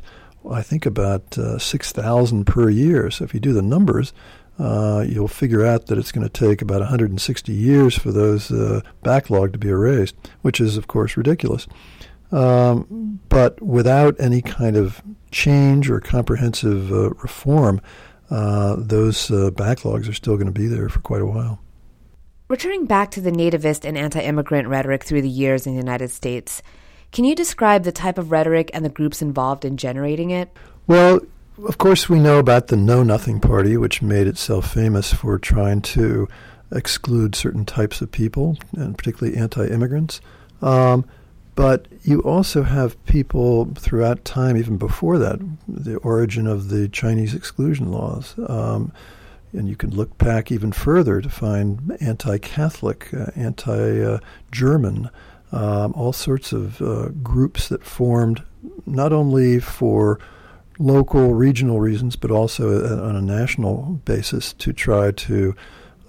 I 0.49 0.61
think, 0.61 0.85
about 0.85 1.37
uh, 1.37 1.57
6,000 1.57 2.45
per 2.45 2.69
year. 2.69 3.11
So 3.11 3.25
if 3.25 3.33
you 3.33 3.39
do 3.39 3.53
the 3.53 3.61
numbers, 3.61 4.13
uh, 4.61 5.03
you'll 5.07 5.27
figure 5.27 5.65
out 5.65 5.87
that 5.87 5.97
it's 5.97 6.11
going 6.11 6.27
to 6.27 6.29
take 6.29 6.61
about 6.61 6.81
160 6.81 7.51
years 7.51 7.97
for 7.97 8.11
those 8.11 8.51
uh, 8.51 8.81
backlog 9.01 9.53
to 9.53 9.57
be 9.57 9.69
erased, 9.69 10.15
which 10.43 10.61
is, 10.61 10.77
of 10.77 10.87
course, 10.87 11.17
ridiculous. 11.17 11.67
Um, 12.31 13.19
but 13.27 13.59
without 13.59 14.15
any 14.19 14.41
kind 14.41 14.77
of 14.77 15.01
change 15.31 15.89
or 15.89 15.99
comprehensive 15.99 16.91
uh, 16.91 17.09
reform, 17.09 17.81
uh, 18.29 18.75
those 18.77 19.31
uh, 19.31 19.49
backlogs 19.51 20.07
are 20.07 20.13
still 20.13 20.35
going 20.35 20.45
to 20.45 20.51
be 20.51 20.67
there 20.67 20.89
for 20.89 20.99
quite 20.99 21.23
a 21.23 21.25
while. 21.25 21.59
Returning 22.47 22.85
back 22.85 23.09
to 23.11 23.21
the 23.21 23.31
nativist 23.31 23.83
and 23.83 23.97
anti 23.97 24.21
immigrant 24.21 24.67
rhetoric 24.67 25.03
through 25.03 25.23
the 25.23 25.29
years 25.29 25.65
in 25.65 25.73
the 25.73 25.79
United 25.79 26.11
States, 26.11 26.61
can 27.11 27.25
you 27.25 27.33
describe 27.33 27.83
the 27.83 27.91
type 27.91 28.19
of 28.19 28.29
rhetoric 28.29 28.69
and 28.73 28.85
the 28.85 28.89
groups 28.89 29.23
involved 29.23 29.65
in 29.65 29.75
generating 29.75 30.29
it? 30.29 30.55
Well, 30.85 31.21
of 31.65 31.77
course, 31.77 32.09
we 32.09 32.19
know 32.19 32.39
about 32.39 32.67
the 32.67 32.77
Know 32.77 33.03
Nothing 33.03 33.39
Party, 33.39 33.77
which 33.77 34.01
made 34.01 34.27
itself 34.27 34.73
famous 34.73 35.13
for 35.13 35.37
trying 35.37 35.81
to 35.81 36.27
exclude 36.71 37.35
certain 37.35 37.65
types 37.65 38.01
of 38.01 38.11
people, 38.11 38.57
and 38.75 38.97
particularly 38.97 39.37
anti 39.37 39.67
immigrants. 39.67 40.21
Um, 40.61 41.05
but 41.55 41.87
you 42.03 42.21
also 42.21 42.63
have 42.63 43.03
people 43.05 43.73
throughout 43.75 44.23
time, 44.23 44.57
even 44.57 44.77
before 44.77 45.17
that, 45.19 45.39
the 45.67 45.97
origin 45.97 46.47
of 46.47 46.69
the 46.69 46.87
Chinese 46.87 47.33
exclusion 47.33 47.91
laws. 47.91 48.35
Um, 48.47 48.93
and 49.53 49.67
you 49.67 49.75
can 49.75 49.89
look 49.91 50.17
back 50.17 50.51
even 50.51 50.71
further 50.71 51.19
to 51.21 51.29
find 51.29 51.97
anti 51.99 52.37
Catholic, 52.37 53.13
uh, 53.13 53.27
anti 53.35 54.17
German, 54.51 55.09
um, 55.51 55.93
all 55.93 56.13
sorts 56.13 56.53
of 56.53 56.81
uh, 56.81 57.09
groups 57.21 57.67
that 57.67 57.83
formed 57.83 58.43
not 58.85 59.11
only 59.11 59.59
for 59.59 60.19
local, 60.81 61.33
regional 61.33 61.79
reasons, 61.79 62.15
but 62.15 62.31
also 62.31 62.69
a, 62.69 63.01
on 63.07 63.15
a 63.15 63.21
national 63.21 64.01
basis 64.05 64.53
to 64.53 64.73
try 64.73 65.11
to 65.11 65.55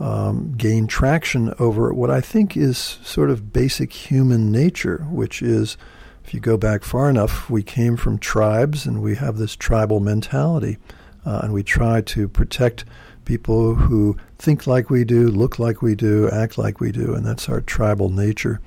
um, 0.01 0.55
gain 0.57 0.87
traction 0.87 1.55
over 1.59 1.93
what 1.93 2.11
I 2.11 2.21
think 2.21 2.57
is 2.57 2.79
sort 2.79 3.31
of 3.31 3.53
basic 3.53 3.93
human 3.93 4.51
nature, 4.51 5.07
which 5.11 5.43
is 5.43 5.77
if 6.25 6.33
you 6.33 6.41
go 6.41 6.57
back 6.57 6.83
far 6.83 7.11
enough, 7.11 7.51
we 7.51 7.63
came 7.63 7.97
from 7.97 8.19
tribes 8.19 8.87
and 8.87 9.03
we 9.03 9.17
have 9.17 9.37
this 9.37 9.55
tribal 9.55 10.01
mentality, 10.01 10.79
uh, 11.27 11.41
and 11.43 11.53
we 11.53 11.63
try 11.63 12.01
to 12.01 12.29
protect 12.29 12.85
people 13.25 13.75
who 13.75 14.17
think 14.39 14.67
like 14.67 14.91
we 14.91 15.05
do, 15.05 15.29
look 15.29 15.59
like 15.59 15.83
we 15.83 15.95
do, 15.95 16.29
act 16.31 16.59
like 16.59 16.81
we 16.81 16.91
do, 16.91 17.15
and 17.15 17.25
that's 17.25 17.49
our 17.49 17.61
tribal 17.61 18.09
nature. 18.09 18.61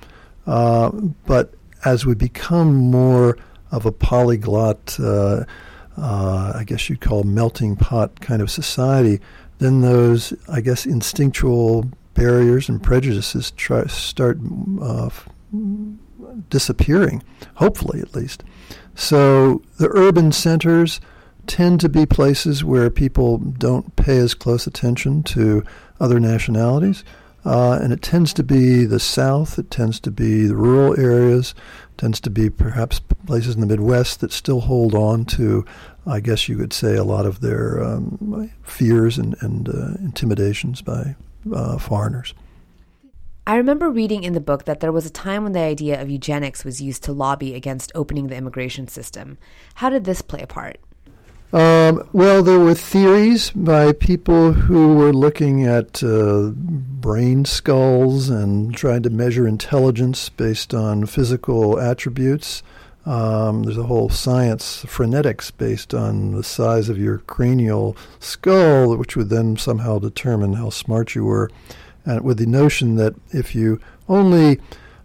Uh, 0.45 0.91
but 1.25 1.53
as 1.83 2.05
we 2.05 2.15
become 2.15 2.73
more 2.75 3.37
of 3.71 3.85
a 3.85 3.91
polyglot, 3.91 4.97
uh, 4.99 5.43
uh, 5.97 6.53
I 6.55 6.63
guess 6.65 6.89
you'd 6.89 7.01
call 7.01 7.23
melting 7.23 7.75
pot 7.75 8.19
kind 8.21 8.41
of 8.41 8.51
society, 8.51 9.19
then 9.59 9.81
those, 9.81 10.33
I 10.49 10.61
guess, 10.61 10.85
instinctual 10.85 11.89
barriers 12.13 12.69
and 12.69 12.81
prejudices 12.81 13.51
try, 13.51 13.85
start 13.87 14.37
uh, 14.81 15.09
disappearing, 16.49 17.23
hopefully 17.55 18.01
at 18.01 18.15
least. 18.15 18.43
So 18.95 19.61
the 19.77 19.89
urban 19.89 20.31
centers 20.31 20.99
tend 21.47 21.79
to 21.81 21.89
be 21.89 22.05
places 22.05 22.63
where 22.63 22.89
people 22.89 23.37
don't 23.37 23.95
pay 23.95 24.17
as 24.17 24.33
close 24.33 24.65
attention 24.65 25.23
to 25.23 25.63
other 25.99 26.19
nationalities. 26.19 27.03
Uh, 27.45 27.77
and 27.79 27.93
it 27.93 28.01
tends 28.01 28.33
to 28.33 28.43
be 28.43 28.85
the 28.85 28.99
South, 28.99 29.59
it 29.59 29.69
tends 29.69 29.99
to 29.99 30.09
be 30.09 30.47
the 30.47 30.55
rural 30.55 30.99
areas, 30.99 31.53
tends 31.97 32.19
to 32.21 32.29
be 32.29 32.49
perhaps 32.49 32.99
places 32.99 33.55
in 33.55 33.61
the 33.61 33.67
Midwest 33.67 34.19
that 34.19 34.31
still 34.31 34.61
hold 34.61 34.93
on 34.93 35.25
to, 35.25 35.65
I 36.05 36.19
guess 36.19 36.47
you 36.47 36.57
could 36.57 36.73
say, 36.73 36.95
a 36.95 37.03
lot 37.03 37.25
of 37.25 37.41
their 37.41 37.83
um, 37.83 38.51
fears 38.63 39.17
and, 39.17 39.35
and 39.41 39.69
uh, 39.69 39.93
intimidations 39.99 40.81
by 40.81 41.15
uh, 41.53 41.77
foreigners. 41.77 42.33
I 43.47 43.57
remember 43.57 43.91
reading 43.91 44.23
in 44.23 44.33
the 44.33 44.39
book 44.39 44.65
that 44.65 44.79
there 44.79 44.91
was 44.91 45.05
a 45.05 45.11
time 45.11 45.43
when 45.43 45.51
the 45.51 45.59
idea 45.59 46.01
of 46.01 46.09
eugenics 46.09 46.65
was 46.65 46.81
used 46.81 47.03
to 47.03 47.13
lobby 47.13 47.53
against 47.53 47.91
opening 47.93 48.27
the 48.27 48.35
immigration 48.35 48.87
system. 48.87 49.37
How 49.75 49.89
did 49.91 50.03
this 50.03 50.23
play 50.23 50.41
a 50.41 50.47
part? 50.47 50.79
Um, 51.55 52.05
well, 52.11 52.43
there 52.43 52.59
were 52.59 52.73
theories 52.73 53.49
by 53.51 53.93
people 53.93 54.51
who 54.51 54.95
were 54.95 55.13
looking 55.13 55.65
at 55.65 56.03
uh, 56.03 56.49
brain 56.49 57.45
skulls 57.45 58.27
and 58.27 58.75
trying 58.75 59.03
to 59.03 59.09
measure 59.09 59.47
intelligence 59.47 60.27
based 60.27 60.73
on 60.73 61.05
physical 61.05 61.79
attributes. 61.79 62.61
Um, 63.05 63.63
there's 63.63 63.77
a 63.77 63.83
whole 63.83 64.09
science, 64.09 64.83
phrenetics, 64.83 65.49
based 65.49 65.93
on 65.93 66.33
the 66.33 66.43
size 66.43 66.89
of 66.89 66.97
your 66.97 67.19
cranial 67.19 67.95
skull, 68.19 68.93
which 68.97 69.15
would 69.15 69.29
then 69.29 69.55
somehow 69.55 69.97
determine 69.97 70.55
how 70.55 70.71
smart 70.71 71.15
you 71.15 71.23
were. 71.23 71.49
And 72.03 72.19
with 72.19 72.37
the 72.37 72.47
notion 72.47 72.95
that 72.97 73.15
if 73.31 73.55
you 73.55 73.79
only, 74.09 74.59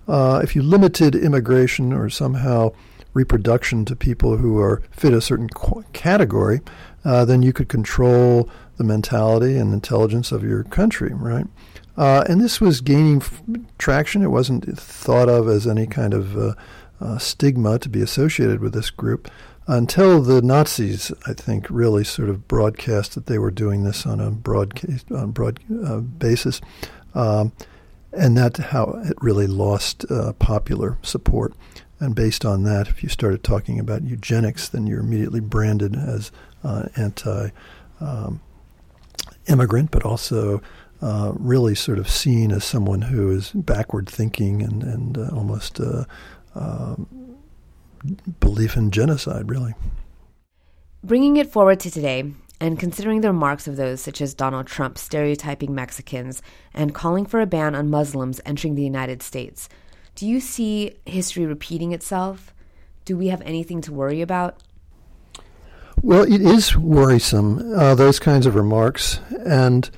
uh, 0.08 0.40
if 0.42 0.56
you 0.56 0.64
limited 0.64 1.14
immigration 1.14 1.92
or 1.92 2.10
somehow 2.10 2.72
reproduction 3.12 3.84
to 3.86 3.96
people 3.96 4.36
who 4.36 4.58
are 4.58 4.82
fit 4.90 5.12
a 5.12 5.20
certain 5.20 5.48
category, 5.92 6.60
uh, 7.04 7.24
then 7.24 7.42
you 7.42 7.52
could 7.52 7.68
control 7.68 8.48
the 8.76 8.84
mentality 8.84 9.56
and 9.56 9.72
intelligence 9.72 10.32
of 10.32 10.42
your 10.42 10.64
country, 10.64 11.12
right? 11.12 11.46
Uh, 11.96 12.24
and 12.28 12.40
this 12.40 12.60
was 12.60 12.80
gaining 12.80 13.18
f- 13.18 13.42
traction. 13.78 14.22
It 14.22 14.28
wasn't 14.28 14.78
thought 14.78 15.28
of 15.28 15.48
as 15.48 15.66
any 15.66 15.86
kind 15.86 16.14
of 16.14 16.36
uh, 16.36 16.54
uh 17.00 17.18
stigma 17.18 17.78
to 17.78 17.88
be 17.88 18.02
associated 18.02 18.60
with 18.60 18.74
this 18.74 18.90
group 18.90 19.30
until 19.66 20.20
the 20.20 20.42
Nazis, 20.42 21.12
I 21.26 21.32
think, 21.32 21.66
really 21.70 22.02
sort 22.04 22.28
of 22.28 22.48
broadcast 22.48 23.14
that 23.14 23.26
they 23.26 23.38
were 23.38 23.52
doing 23.52 23.84
this 23.84 24.04
on 24.04 24.18
a 24.18 24.30
broad, 24.30 24.80
on 25.12 25.30
broad 25.30 25.60
uh, 25.84 25.98
basis. 25.98 26.60
Um, 27.14 27.52
and 28.12 28.36
that's 28.36 28.58
how 28.58 29.00
it 29.04 29.16
really 29.20 29.46
lost 29.46 30.10
uh, 30.10 30.32
popular 30.34 30.98
support. 31.02 31.54
And 32.00 32.14
based 32.14 32.46
on 32.46 32.64
that, 32.64 32.88
if 32.88 33.02
you 33.02 33.10
started 33.10 33.44
talking 33.44 33.78
about 33.78 34.02
eugenics, 34.02 34.68
then 34.68 34.86
you're 34.86 35.00
immediately 35.00 35.40
branded 35.40 35.94
as 35.94 36.32
uh, 36.64 36.88
anti 36.96 37.50
um, 38.00 38.40
immigrant, 39.46 39.90
but 39.90 40.04
also 40.04 40.62
uh, 41.02 41.32
really 41.34 41.74
sort 41.74 41.98
of 41.98 42.08
seen 42.08 42.52
as 42.52 42.64
someone 42.64 43.02
who 43.02 43.30
is 43.30 43.50
backward 43.50 44.08
thinking 44.08 44.62
and, 44.62 44.82
and 44.82 45.18
uh, 45.18 45.28
almost 45.32 45.78
uh, 45.78 46.04
um, 46.54 47.36
belief 48.40 48.76
in 48.76 48.90
genocide, 48.90 49.50
really. 49.50 49.74
Bringing 51.02 51.36
it 51.36 51.50
forward 51.50 51.80
to 51.80 51.90
today, 51.90 52.32
and 52.60 52.78
considering 52.78 53.22
the 53.22 53.28
remarks 53.28 53.66
of 53.66 53.76
those 53.76 54.00
such 54.00 54.20
as 54.20 54.34
Donald 54.34 54.66
Trump 54.66 54.98
stereotyping 54.98 55.74
Mexicans 55.74 56.42
and 56.74 56.94
calling 56.94 57.24
for 57.24 57.40
a 57.40 57.46
ban 57.46 57.74
on 57.74 57.88
Muslims 57.88 58.40
entering 58.44 58.74
the 58.74 58.82
United 58.82 59.22
States, 59.22 59.68
do 60.14 60.26
you 60.26 60.40
see 60.40 60.96
history 61.06 61.46
repeating 61.46 61.92
itself? 61.92 62.54
Do 63.04 63.16
we 63.16 63.28
have 63.28 63.42
anything 63.42 63.80
to 63.82 63.92
worry 63.92 64.20
about? 64.20 64.62
Well, 66.02 66.22
it 66.22 66.40
is 66.40 66.76
worrisome, 66.76 67.74
uh, 67.74 67.94
those 67.94 68.18
kinds 68.18 68.46
of 68.46 68.54
remarks. 68.54 69.20
And 69.44 69.90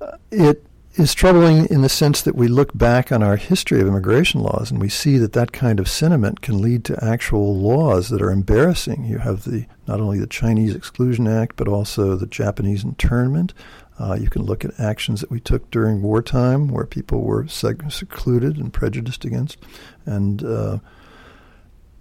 uh, 0.00 0.16
it 0.30 0.64
is 0.98 1.14
troubling 1.14 1.66
in 1.66 1.82
the 1.82 1.88
sense 1.88 2.22
that 2.22 2.34
we 2.34 2.48
look 2.48 2.76
back 2.76 3.12
on 3.12 3.22
our 3.22 3.36
history 3.36 3.80
of 3.80 3.86
immigration 3.86 4.40
laws 4.40 4.70
and 4.70 4.80
we 4.80 4.88
see 4.88 5.16
that 5.18 5.32
that 5.32 5.52
kind 5.52 5.78
of 5.78 5.88
sentiment 5.88 6.40
can 6.40 6.60
lead 6.60 6.84
to 6.84 7.04
actual 7.04 7.56
laws 7.56 8.08
that 8.08 8.20
are 8.20 8.32
embarrassing. 8.32 9.04
You 9.04 9.18
have 9.18 9.44
the 9.44 9.66
not 9.86 10.00
only 10.00 10.18
the 10.18 10.26
Chinese 10.26 10.74
Exclusion 10.74 11.28
Act, 11.28 11.56
but 11.56 11.68
also 11.68 12.16
the 12.16 12.26
Japanese 12.26 12.82
Internment. 12.82 13.54
Uh, 13.98 14.14
you 14.14 14.30
can 14.30 14.42
look 14.42 14.64
at 14.64 14.78
actions 14.78 15.20
that 15.20 15.30
we 15.30 15.40
took 15.40 15.70
during 15.70 16.02
wartime 16.02 16.68
where 16.68 16.86
people 16.86 17.22
were 17.22 17.44
seg- 17.44 17.90
secluded 17.90 18.56
and 18.56 18.72
prejudiced 18.72 19.24
against. 19.24 19.58
And, 20.06 20.44
uh, 20.44 20.78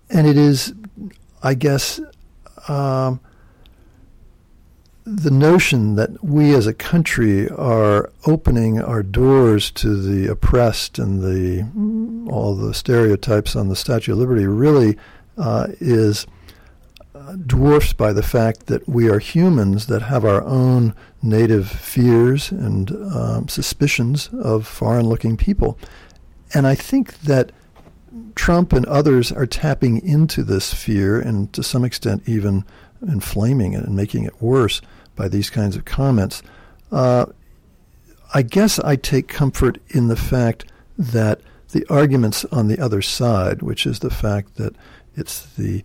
and 0.10 0.27
it 0.27 0.38
is, 0.38 0.74
I 1.42 1.56
guess, 1.56 2.00
um, 2.68 3.20
the 5.08 5.32
notion 5.32 5.96
that 5.96 6.22
we 6.22 6.54
as 6.54 6.68
a 6.68 6.74
country 6.74 7.50
are 7.50 8.12
opening 8.25 8.82
our 8.82 9.01
doors 9.01 9.72
to 9.72 9.96
the 9.96 10.30
oppressed 10.30 11.00
and 11.00 11.22
the 11.22 11.66
all 12.30 12.54
the 12.54 12.74
stereotypes 12.74 13.56
on 13.56 13.70
the 13.70 13.75
Statue 13.75 14.12
of 14.12 14.18
Liberty 14.18 14.46
really 14.46 14.98
uh, 15.38 15.68
is 15.80 16.27
dwarfed 17.46 17.98
by 17.98 18.13
the 18.13 18.24
fact 18.24 18.67
that 18.67 18.88
we 18.88 19.10
are 19.10 19.19
humans 19.19 19.88
that 19.88 20.03
have 20.03 20.24
our 20.24 20.43
own 20.43 20.93
native 21.22 21.67
fears 21.67 22.51
and 22.51 22.91
um, 23.13 23.48
suspicions 23.48 24.29
of 24.34 24.67
foreign-looking 24.67 25.38
people, 25.38 25.77
and 26.53 26.65
I 26.67 26.75
think 26.75 27.19
that 27.22 27.51
Trump 28.36 28.72
and 28.74 28.86
others 28.86 29.31
are 29.31 29.46
tapping 29.46 30.01
into 30.01 30.43
this 30.43 30.74
fear 30.74 31.19
and 31.19 31.51
to 31.53 31.63
some 31.63 31.84
extent 31.84 32.24
even 32.25 32.63
inflaming 33.01 33.74
it 33.74 33.84
and 33.84 33.96
making 33.96 34.24
it 34.24 34.41
worse 34.41 34.81
by 35.15 35.27
these 35.27 35.50
kinds 35.50 35.75
of 35.75 35.86
comments. 35.86 36.41
Uh, 36.91 37.25
I 38.34 38.41
guess 38.41 38.79
I 38.79 38.96
take 38.96 39.27
comfort 39.27 39.79
in 39.89 40.07
the 40.07 40.15
fact 40.15 40.65
that 40.98 41.41
the 41.69 41.86
arguments 41.89 42.46
on 42.46 42.67
the 42.67 42.79
other 42.79 43.01
side, 43.01 43.62
which 43.62 43.86
is 43.86 44.00
the 44.00 44.10
fact 44.10 44.55
that 44.55 44.75
it's 45.15 45.46
the 45.55 45.84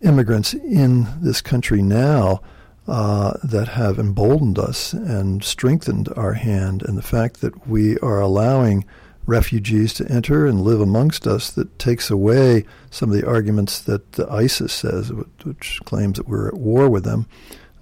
immigrants 0.00 0.54
in 0.54 1.06
this 1.20 1.40
country 1.40 1.82
now 1.82 2.40
uh, 2.86 3.34
that 3.42 3.68
have 3.68 3.98
emboldened 3.98 4.58
us 4.58 4.92
and 4.92 5.44
strengthened 5.44 6.08
our 6.16 6.32
hand, 6.32 6.82
and 6.82 6.96
the 6.96 7.02
fact 7.02 7.40
that 7.40 7.68
we 7.68 7.98
are 7.98 8.20
allowing 8.20 8.84
refugees 9.26 9.92
to 9.92 10.10
enter 10.10 10.46
and 10.46 10.62
live 10.62 10.80
amongst 10.80 11.26
us 11.26 11.50
that 11.50 11.78
takes 11.78 12.10
away 12.10 12.64
some 12.90 13.10
of 13.10 13.16
the 13.16 13.28
arguments 13.28 13.78
that 13.80 14.18
ISIS 14.30 14.72
says, 14.72 15.12
which 15.44 15.80
claims 15.84 16.16
that 16.16 16.26
we're 16.26 16.48
at 16.48 16.54
war 16.54 16.88
with 16.88 17.04
them. 17.04 17.26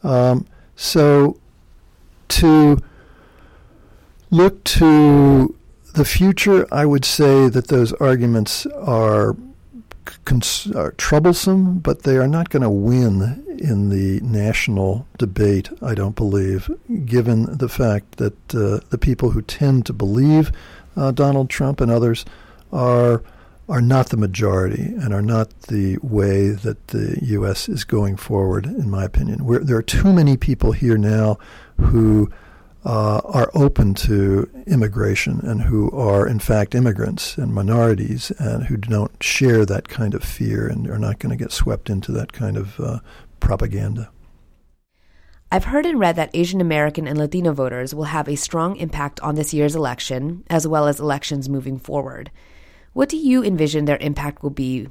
Um, 0.03 0.45
so 0.75 1.39
to 2.29 2.79
look 4.31 4.65
to 4.65 5.57
the 5.95 6.05
future, 6.05 6.67
I 6.73 6.85
would 6.85 7.05
say 7.05 7.49
that 7.49 7.69
those 7.69 7.93
arguments 7.95 8.67
are, 8.67 9.37
cons- 10.25 10.71
are 10.75 10.93
troublesome, 10.93 11.79
but 11.79 12.03
they 12.03 12.17
are 12.17 12.29
not 12.29 12.51
going 12.51 12.63
to 12.63 12.71
win 12.71 13.45
in 13.59 13.89
the 13.89 14.21
national 14.21 15.07
debate, 15.19 15.71
I 15.83 15.95
don't 15.95 16.17
believe, 16.17 16.71
given 17.05 17.57
the 17.59 17.69
fact 17.69 18.17
that 18.17 18.55
uh, 18.55 18.81
the 18.91 18.99
people 18.99 19.31
who 19.31 19.43
tend 19.43 19.87
to 19.87 19.93
believe 19.93 20.53
uh, 20.97 21.11
Donald 21.11 21.51
Trump 21.51 21.81
and 21.81 21.91
others 21.91 22.25
are 22.73 23.23
are 23.69 23.83
not 23.83 24.11
the 24.11 24.17
majority 24.17 24.83
and 24.83 25.13
are 25.13 25.23
not 25.23 25.63
the 25.63 25.99
way 26.01 26.51
that 26.51 26.89
the 26.89 27.19
U.S. 27.23 27.69
is 27.69 27.83
going 27.83 28.17
forward, 28.17 28.65
in 28.65 28.89
my 28.89 29.05
opinion. 29.05 29.45
We're, 29.45 29.59
there 29.59 29.77
are 29.77 29.83
too 29.83 30.13
many 30.13 30.37
people 30.37 30.71
here 30.71 30.97
now 30.97 31.39
who 31.81 32.31
uh, 32.87 33.21
are 33.25 33.51
open 33.55 33.95
to 33.95 34.49
immigration 34.69 35.41
and 35.41 35.61
who 35.61 35.91
are, 35.91 36.27
in 36.27 36.39
fact, 36.39 36.73
immigrants 36.73 37.37
and 37.37 37.53
minorities 37.53 38.31
and 38.39 38.65
who 38.65 38.77
don't 38.77 39.21
share 39.21 39.67
that 39.67 39.89
kind 39.89 40.15
of 40.15 40.23
fear 40.23 40.69
and 40.69 40.89
are 40.89 40.99
not 40.99 41.19
going 41.19 41.37
to 41.37 41.45
get 41.45 41.51
swept 41.51 41.91
into 41.91 42.13
that 42.13 42.33
kind 42.33 42.57
of 42.57 42.79
uh, 42.79 43.01
propaganda. 43.41 44.09
I've 45.51 45.65
heard 45.65 45.85
and 45.85 45.99
read 45.99 46.15
that 46.15 46.31
Asian 46.33 46.61
American 46.61 47.09
and 47.09 47.19
Latino 47.19 47.53
voters 47.53 47.93
will 47.93 48.05
have 48.05 48.29
a 48.29 48.37
strong 48.37 48.77
impact 48.77 49.19
on 49.21 49.35
this 49.35 49.53
year's 49.53 49.75
election, 49.75 50.45
as 50.49 50.67
well 50.67 50.87
as 50.87 51.01
elections 51.01 51.49
moving 51.49 51.79
forward. 51.79 52.31
What 52.93 53.09
do 53.09 53.17
you 53.17 53.43
envision 53.43 53.85
their 53.85 53.99
impact 53.99 54.45
will 54.45 54.51
be? 54.51 54.89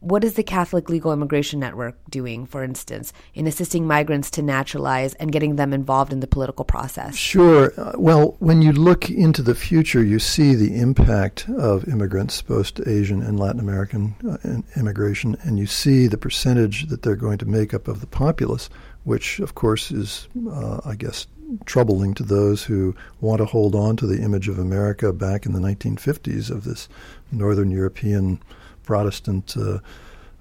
What 0.00 0.22
is 0.22 0.34
the 0.34 0.44
Catholic 0.44 0.88
Legal 0.88 1.12
Immigration 1.12 1.58
Network 1.58 1.98
doing, 2.08 2.46
for 2.46 2.62
instance, 2.62 3.12
in 3.34 3.48
assisting 3.48 3.84
migrants 3.84 4.30
to 4.32 4.42
naturalize 4.42 5.14
and 5.14 5.32
getting 5.32 5.56
them 5.56 5.72
involved 5.72 6.12
in 6.12 6.20
the 6.20 6.28
political 6.28 6.64
process? 6.64 7.16
Sure. 7.16 7.72
Uh, 7.76 7.92
well, 7.96 8.36
when 8.38 8.62
you 8.62 8.70
look 8.70 9.10
into 9.10 9.42
the 9.42 9.56
future, 9.56 10.04
you 10.04 10.20
see 10.20 10.54
the 10.54 10.78
impact 10.78 11.48
of 11.48 11.88
immigrants, 11.88 12.40
both 12.42 12.78
Asian 12.86 13.22
and 13.22 13.40
Latin 13.40 13.58
American 13.58 14.14
uh, 14.24 14.78
immigration, 14.78 15.36
and 15.42 15.58
you 15.58 15.66
see 15.66 16.06
the 16.06 16.16
percentage 16.16 16.86
that 16.86 17.02
they're 17.02 17.16
going 17.16 17.38
to 17.38 17.46
make 17.46 17.74
up 17.74 17.88
of 17.88 18.00
the 18.00 18.06
populace, 18.06 18.70
which, 19.02 19.40
of 19.40 19.56
course, 19.56 19.90
is, 19.90 20.28
uh, 20.48 20.80
I 20.84 20.94
guess, 20.94 21.26
troubling 21.64 22.14
to 22.14 22.22
those 22.22 22.62
who 22.62 22.94
want 23.20 23.38
to 23.38 23.46
hold 23.46 23.74
on 23.74 23.96
to 23.96 24.06
the 24.06 24.22
image 24.22 24.48
of 24.48 24.60
America 24.60 25.12
back 25.12 25.44
in 25.44 25.54
the 25.54 25.60
1950s 25.60 26.50
of 26.50 26.62
this 26.62 26.88
Northern 27.32 27.72
European 27.72 28.40
Protestant, 28.88 29.54
uh, 29.54 29.80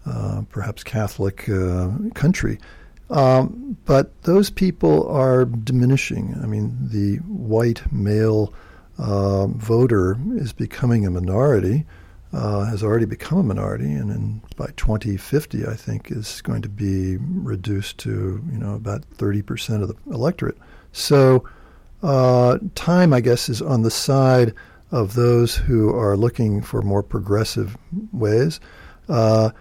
uh, 0.05 0.41
perhaps 0.49 0.81
Catholic 0.81 1.49
uh, 1.49 1.89
country. 2.13 2.57
Um, 3.09 3.75
but 3.83 4.23
those 4.23 4.49
people 4.49 5.05
are 5.09 5.43
diminishing. 5.43 6.33
I 6.41 6.45
mean, 6.45 6.77
the 6.79 7.17
white 7.27 7.81
male 7.91 8.53
uh, 8.97 9.47
voter 9.47 10.17
is 10.35 10.53
becoming 10.53 11.05
a 11.05 11.11
minority, 11.11 11.85
uh, 12.31 12.63
has 12.63 12.83
already 12.83 13.05
become 13.05 13.37
a 13.39 13.43
minority, 13.43 13.91
and 13.91 14.11
in, 14.11 14.41
by 14.55 14.67
2050, 14.77 15.67
I 15.67 15.73
think, 15.73 16.09
is 16.09 16.39
going 16.41 16.61
to 16.61 16.69
be 16.69 17.17
reduced 17.17 17.97
to 17.99 18.41
you 18.49 18.57
know 18.57 18.75
about 18.75 19.03
30 19.15 19.41
percent 19.41 19.83
of 19.83 19.89
the 19.89 19.95
electorate. 20.09 20.57
So, 20.93 21.43
uh, 22.01 22.59
time, 22.75 23.11
I 23.11 23.19
guess, 23.19 23.49
is 23.49 23.61
on 23.61 23.81
the 23.81 23.91
side 23.91 24.53
of 24.91 25.13
those 25.15 25.55
who 25.55 25.93
are 25.93 26.15
looking 26.15 26.61
for 26.61 26.81
more 26.81 27.03
progressive 27.03 27.77
ways. 28.11 28.59
Uh, 29.09 29.51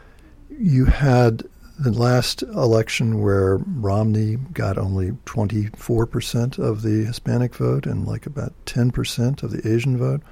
you 0.50 0.84
had 0.84 1.42
the 1.78 1.92
last 1.92 2.42
election 2.42 3.20
where 3.20 3.58
Romney 3.58 4.36
got 4.52 4.78
only 4.78 5.10
24% 5.26 6.58
of 6.58 6.82
the 6.82 7.04
Hispanic 7.04 7.54
vote 7.54 7.86
and 7.86 8.06
like 8.06 8.26
about 8.26 8.54
10% 8.64 9.42
of 9.42 9.50
the 9.50 9.68
Asian 9.70 9.98
vote. 9.98 10.22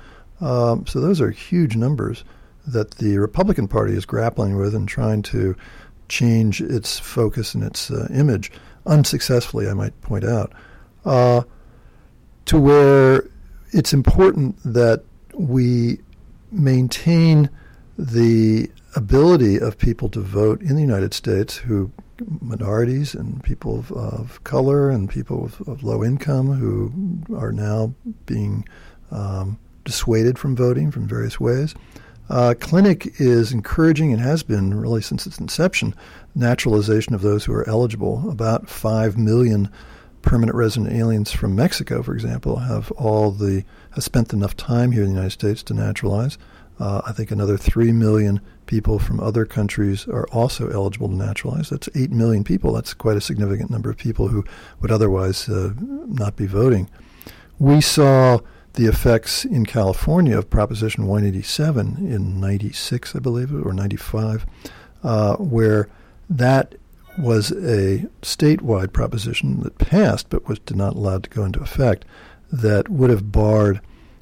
Um, 0.40 0.87
so 0.87 1.00
those 1.00 1.20
are 1.20 1.30
huge 1.30 1.76
numbers 1.76 2.24
that 2.66 2.92
the 2.92 3.18
Republican 3.18 3.68
Party 3.68 3.94
is 3.94 4.07
grappling 4.07 4.57
with 4.57 4.74
and 4.74 4.88
trying 4.88 5.22
to 5.22 5.54
change 6.09 6.61
its 6.62 6.98
focus 6.98 7.54
and 7.54 7.62
its 7.62 7.90
uh, 7.90 8.09
image, 8.12 8.50
unsuccessfully, 8.87 9.68
I 9.68 9.74
might 9.74 9.98
point 10.00 10.24
out, 10.24 10.52
uh, 11.04 11.42
to 12.46 12.59
where 12.59 13.24
it's 13.74 13.92
important 13.92 14.56
that 14.64 15.02
we 15.34 15.98
maintain 16.52 17.50
the 17.98 18.70
ability 18.94 19.58
of 19.58 19.76
people 19.76 20.08
to 20.08 20.20
vote 20.20 20.62
in 20.62 20.76
the 20.76 20.80
United 20.80 21.12
States 21.12 21.56
who 21.56 21.90
minorities 22.40 23.14
and 23.14 23.42
people 23.42 23.80
of, 23.80 23.90
of 23.90 24.44
color 24.44 24.88
and 24.90 25.10
people 25.10 25.46
of, 25.46 25.60
of, 25.68 25.82
low 25.82 26.04
income 26.04 26.52
who 26.52 27.37
are 27.37 27.50
now 27.50 27.92
being 28.26 28.64
um, 29.10 29.58
dissuaded 29.84 30.38
from 30.38 30.54
voting 30.54 30.92
from 30.92 31.08
various 31.08 31.40
ways. 31.40 31.74
Uh, 32.30 32.54
Clinic 32.60 33.20
is 33.20 33.52
encouraging 33.52 34.12
and 34.12 34.22
has 34.22 34.44
been 34.44 34.72
really 34.72 35.02
since 35.02 35.26
its 35.26 35.38
inception 35.38 35.92
naturalization 36.37 37.14
of 37.14 37.22
those 37.22 37.44
who 37.44 37.52
are 37.52 37.68
eligible. 37.68 38.30
About 38.30 38.68
5 38.68 39.18
million 39.18 39.68
permanent 40.24 40.56
resident 40.56 40.92
aliens 40.92 41.30
from 41.30 41.54
Mexico, 41.54 42.02
for 42.02 42.14
example, 42.14 42.56
have 42.56 42.90
all 42.92 43.30
the 43.30 43.64
have 43.94 44.02
spent 44.02 44.32
enough 44.32 44.56
time 44.56 44.90
here 44.90 45.02
in 45.02 45.10
the 45.10 45.14
United 45.14 45.30
States 45.30 45.62
to 45.64 45.74
naturalize. 45.74 46.38
Uh, 46.80 47.02
I 47.06 47.12
think 47.12 47.30
another 47.30 47.56
three 47.56 47.92
million 47.92 48.40
people 48.66 48.98
from 48.98 49.20
other 49.20 49.44
countries 49.44 50.08
are 50.08 50.26
also 50.32 50.68
eligible 50.70 51.08
to 51.08 51.14
naturalize. 51.14 51.70
That's 51.70 51.88
eight 51.94 52.10
million 52.10 52.42
people. 52.42 52.72
That's 52.72 52.94
quite 52.94 53.16
a 53.16 53.20
significant 53.20 53.70
number 53.70 53.90
of 53.90 53.96
people 53.96 54.28
who 54.28 54.44
would 54.80 54.90
otherwise 54.90 55.48
uh, 55.48 55.74
not 55.78 56.34
be 56.34 56.46
voting. 56.46 56.90
We 57.58 57.80
saw 57.80 58.40
the 58.72 58.87
effects 58.87 59.44
in 59.44 59.66
California 59.66 60.37
of 60.37 60.50
Proposition 60.50 61.06
187 61.06 61.98
in 61.98 62.40
96, 62.40 63.14
I 63.14 63.18
believe, 63.20 63.54
or 63.54 63.72
95, 63.72 64.46
uh, 65.04 65.37
where 65.37 65.88
that 66.28 66.74
was 67.18 67.53
a 67.53 68.07
statewide 68.22 68.92
proposition 68.92 69.61
that 69.61 69.79
passed 69.79 70.29
but 70.31 70.48
was 70.48 70.59
not 70.70 70.94
allowed 70.94 71.24
to 71.24 71.31
go 71.31 71.44
into 71.44 71.61
effect 71.61 72.05
that 72.53 72.88
would 72.88 73.11
have 73.11 73.31
barred 73.33 73.81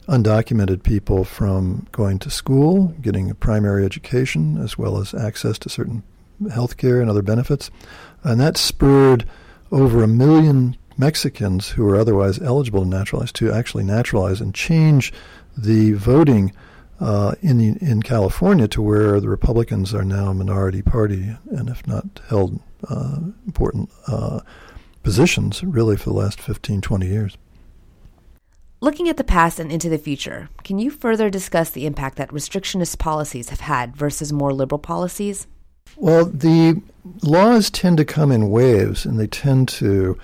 undocumented 0.09 0.83
people 0.83 1.25
from 1.25 1.87
going 1.93 2.19
to 2.19 2.31
school, 2.31 2.89
getting 3.01 3.31
a 3.31 3.35
primary 3.35 3.85
education, 3.85 4.59
as 4.59 4.77
well 4.77 4.99
as 4.99 5.15
access 5.15 5.59
to 5.59 5.69
certain 5.69 6.03
health 6.53 6.77
care 6.77 7.01
and 7.01 7.09
other 7.09 7.23
benefits. 7.23 7.71
And 8.25 8.41
that 8.41 8.57
spurred 8.57 9.27
over 9.71 10.03
a 10.03 10.09
million 10.09 10.77
Mexicans 10.99 11.71
who 11.71 11.85
were 11.85 11.97
otherwise 11.97 12.41
eligible 12.41 12.83
to 12.83 12.89
naturalize 12.89 13.33
to 13.33 13.51
actually 13.51 13.85
naturalize 13.85 14.41
and 14.41 14.55
change 14.55 15.13
the 15.57 15.93
voting 15.93 16.53
uh, 17.01 17.35
in 17.41 17.77
in 17.79 18.03
California 18.03 18.69
to 18.69 18.83
where 18.83 19.19
the 19.21 19.29
Republicans 19.29 19.95
are 19.95 20.05
now 20.05 20.29
a 20.29 20.35
minority 20.35 20.83
party 20.83 21.35
and 21.51 21.69
if 21.69 21.87
not 21.87 22.21
held 22.29 22.61
uh, 22.89 23.19
important 23.47 23.91
uh, 24.07 24.41
positions 25.03 25.63
really 25.63 25.97
for 25.97 26.11
the 26.11 26.17
last 26.17 26.41
15, 26.41 26.81
20 26.81 27.07
years. 27.07 27.37
Looking 28.81 29.09
at 29.09 29.17
the 29.17 29.25
past 29.25 29.61
and 29.61 29.71
into 29.71 29.89
the 29.89 29.99
future, 29.99 30.49
can 30.65 30.79
you 30.79 30.91
further 30.91 31.31
discuss 31.31 31.71
the 31.71 31.87
impact 31.87 32.17
that 32.17 32.31
restrictionist 32.31 32.99
policies 32.99 33.51
have 33.51 33.61
had 33.61 33.97
versus 33.97 34.33
more 34.33 34.53
liberal 34.53 34.81
policies? 34.81 35.47
Well, 35.97 36.25
the 36.25 36.83
laws 37.23 37.71
tend 37.71 37.99
to 37.99 38.05
come 38.05 38.33
in 38.33 38.51
waves 38.51 39.05
and 39.05 39.21
they 39.21 39.29
tend 39.29 39.69
to 39.69 40.19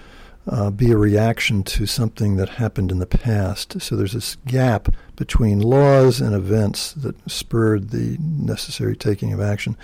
uh, 0.49 0.71
be 0.71 0.91
a 0.91 0.97
reaction 0.97 1.63
to 1.63 1.87
something 1.87 2.37
that 2.37 2.49
happened 2.49 2.91
in 2.91 2.99
the 2.99 3.07
past. 3.07 3.81
So 3.81 3.95
there's 3.95 4.15
this 4.15 4.37
gap 4.47 4.89
between 5.17 5.61
laws 5.61 6.21
and 6.21 6.35
events 6.35 6.93
that 6.95 7.31
spurred 7.31 7.91
the 7.91 8.17
necessary 8.19 8.97
taking 8.97 9.33
of 9.33 9.41
action. 9.41 9.77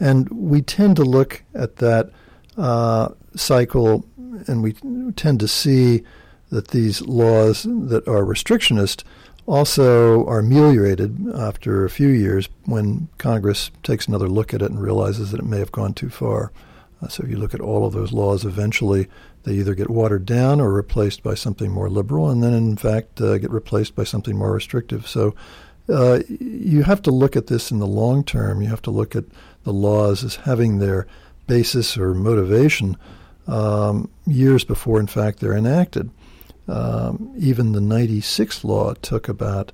And 0.00 0.28
we 0.30 0.62
tend 0.62 0.96
to 0.96 1.04
look 1.04 1.44
at 1.54 1.76
that 1.76 2.10
uh, 2.56 3.10
cycle 3.36 4.04
and 4.46 4.62
we 4.62 4.72
tend 5.16 5.40
to 5.40 5.48
see 5.48 6.02
that 6.50 6.68
these 6.68 7.02
laws 7.02 7.62
that 7.64 8.08
are 8.08 8.24
restrictionist 8.24 9.04
also 9.46 10.24
are 10.26 10.40
ameliorated 10.40 11.26
after 11.34 11.84
a 11.84 11.90
few 11.90 12.08
years 12.08 12.48
when 12.64 13.08
Congress 13.18 13.70
takes 13.82 14.06
another 14.06 14.28
look 14.28 14.54
at 14.54 14.62
it 14.62 14.70
and 14.70 14.80
realizes 14.80 15.30
that 15.30 15.40
it 15.40 15.46
may 15.46 15.58
have 15.58 15.72
gone 15.72 15.94
too 15.94 16.08
far. 16.08 16.52
Uh, 17.02 17.08
so 17.08 17.24
if 17.24 17.30
you 17.30 17.36
look 17.36 17.54
at 17.54 17.60
all 17.60 17.86
of 17.86 17.92
those 17.92 18.12
laws, 18.12 18.44
eventually 18.44 19.08
they 19.44 19.54
either 19.54 19.74
get 19.74 19.90
watered 19.90 20.26
down 20.26 20.60
or 20.60 20.72
replaced 20.72 21.22
by 21.22 21.34
something 21.34 21.70
more 21.70 21.88
liberal, 21.88 22.30
and 22.30 22.42
then 22.42 22.52
in 22.52 22.76
fact 22.76 23.20
uh, 23.20 23.38
get 23.38 23.50
replaced 23.50 23.94
by 23.94 24.04
something 24.04 24.36
more 24.36 24.52
restrictive. 24.52 25.08
So 25.08 25.34
uh, 25.88 26.20
you 26.28 26.82
have 26.82 27.02
to 27.02 27.10
look 27.10 27.36
at 27.36 27.46
this 27.46 27.70
in 27.70 27.78
the 27.78 27.86
long 27.86 28.22
term. 28.22 28.60
You 28.60 28.68
have 28.68 28.82
to 28.82 28.90
look 28.90 29.16
at 29.16 29.24
the 29.64 29.72
laws 29.72 30.24
as 30.24 30.36
having 30.36 30.78
their 30.78 31.06
basis 31.46 31.98
or 31.98 32.14
motivation 32.14 32.96
um, 33.46 34.08
years 34.26 34.64
before, 34.64 35.00
in 35.00 35.06
fact, 35.06 35.40
they're 35.40 35.56
enacted. 35.56 36.10
Um, 36.68 37.32
even 37.36 37.72
the 37.72 37.80
96 37.80 38.64
law 38.64 38.94
took 38.94 39.28
about 39.28 39.72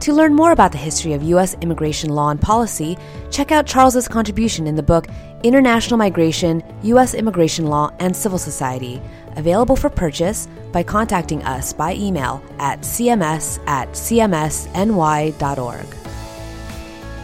To 0.00 0.12
learn 0.12 0.34
more 0.34 0.52
about 0.52 0.72
the 0.72 0.78
history 0.78 1.12
of 1.12 1.22
U.S. 1.22 1.54
immigration 1.60 2.10
law 2.10 2.30
and 2.30 2.40
policy, 2.40 2.96
check 3.30 3.52
out 3.52 3.66
Charles's 3.66 4.08
contribution 4.08 4.66
in 4.66 4.76
the 4.76 4.82
book 4.82 5.08
International 5.42 5.98
Migration, 5.98 6.62
U.S. 6.84 7.12
Immigration 7.12 7.66
Law, 7.66 7.90
and 7.98 8.16
Civil 8.16 8.38
Society, 8.38 9.02
available 9.36 9.76
for 9.76 9.90
purchase 9.90 10.48
by 10.72 10.82
contacting 10.82 11.42
us 11.44 11.72
by 11.72 11.94
email 11.94 12.42
at 12.58 12.80
cms 12.80 13.60
at 13.66 13.88
cmsny.org. 13.90 15.86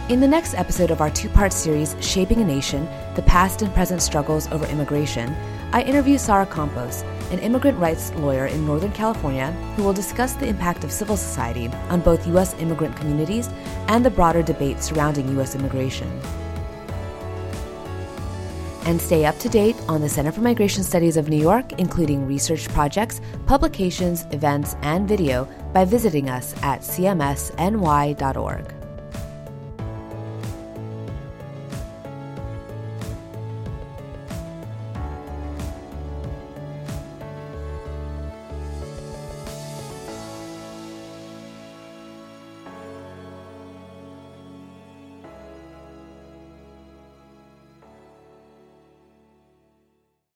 In 0.09 0.19
the 0.19 0.27
next 0.27 0.53
episode 0.55 0.91
of 0.91 0.99
our 0.99 1.09
two 1.09 1.29
part 1.29 1.53
series, 1.53 1.95
Shaping 2.01 2.41
a 2.41 2.45
Nation 2.45 2.89
The 3.15 3.21
Past 3.21 3.61
and 3.61 3.73
Present 3.73 4.01
Struggles 4.01 4.51
Over 4.51 4.65
Immigration, 4.65 5.33
I 5.71 5.81
interview 5.83 6.17
Sara 6.17 6.45
Campos, 6.45 7.03
an 7.31 7.39
immigrant 7.39 7.79
rights 7.79 8.13
lawyer 8.15 8.47
in 8.47 8.65
Northern 8.65 8.91
California 8.91 9.51
who 9.75 9.83
will 9.83 9.93
discuss 9.93 10.33
the 10.33 10.45
impact 10.45 10.83
of 10.83 10.91
civil 10.91 11.15
society 11.15 11.67
on 11.89 12.01
both 12.01 12.27
U.S. 12.27 12.53
immigrant 12.59 12.95
communities 12.97 13.49
and 13.87 14.05
the 14.05 14.11
broader 14.11 14.43
debate 14.43 14.83
surrounding 14.83 15.29
U.S. 15.29 15.55
immigration. 15.55 16.11
And 18.85 18.99
stay 18.99 19.25
up 19.25 19.37
to 19.39 19.49
date 19.49 19.75
on 19.87 20.01
the 20.01 20.09
Center 20.09 20.31
for 20.31 20.41
Migration 20.41 20.83
Studies 20.83 21.17
of 21.17 21.29
New 21.29 21.41
York, 21.41 21.73
including 21.79 22.27
research 22.27 22.67
projects, 22.69 23.21
publications, 23.45 24.25
events, 24.31 24.75
and 24.81 25.07
video 25.07 25.47
by 25.73 25.85
visiting 25.85 26.29
us 26.29 26.53
at 26.63 26.81
cmsny.org. 26.81 28.72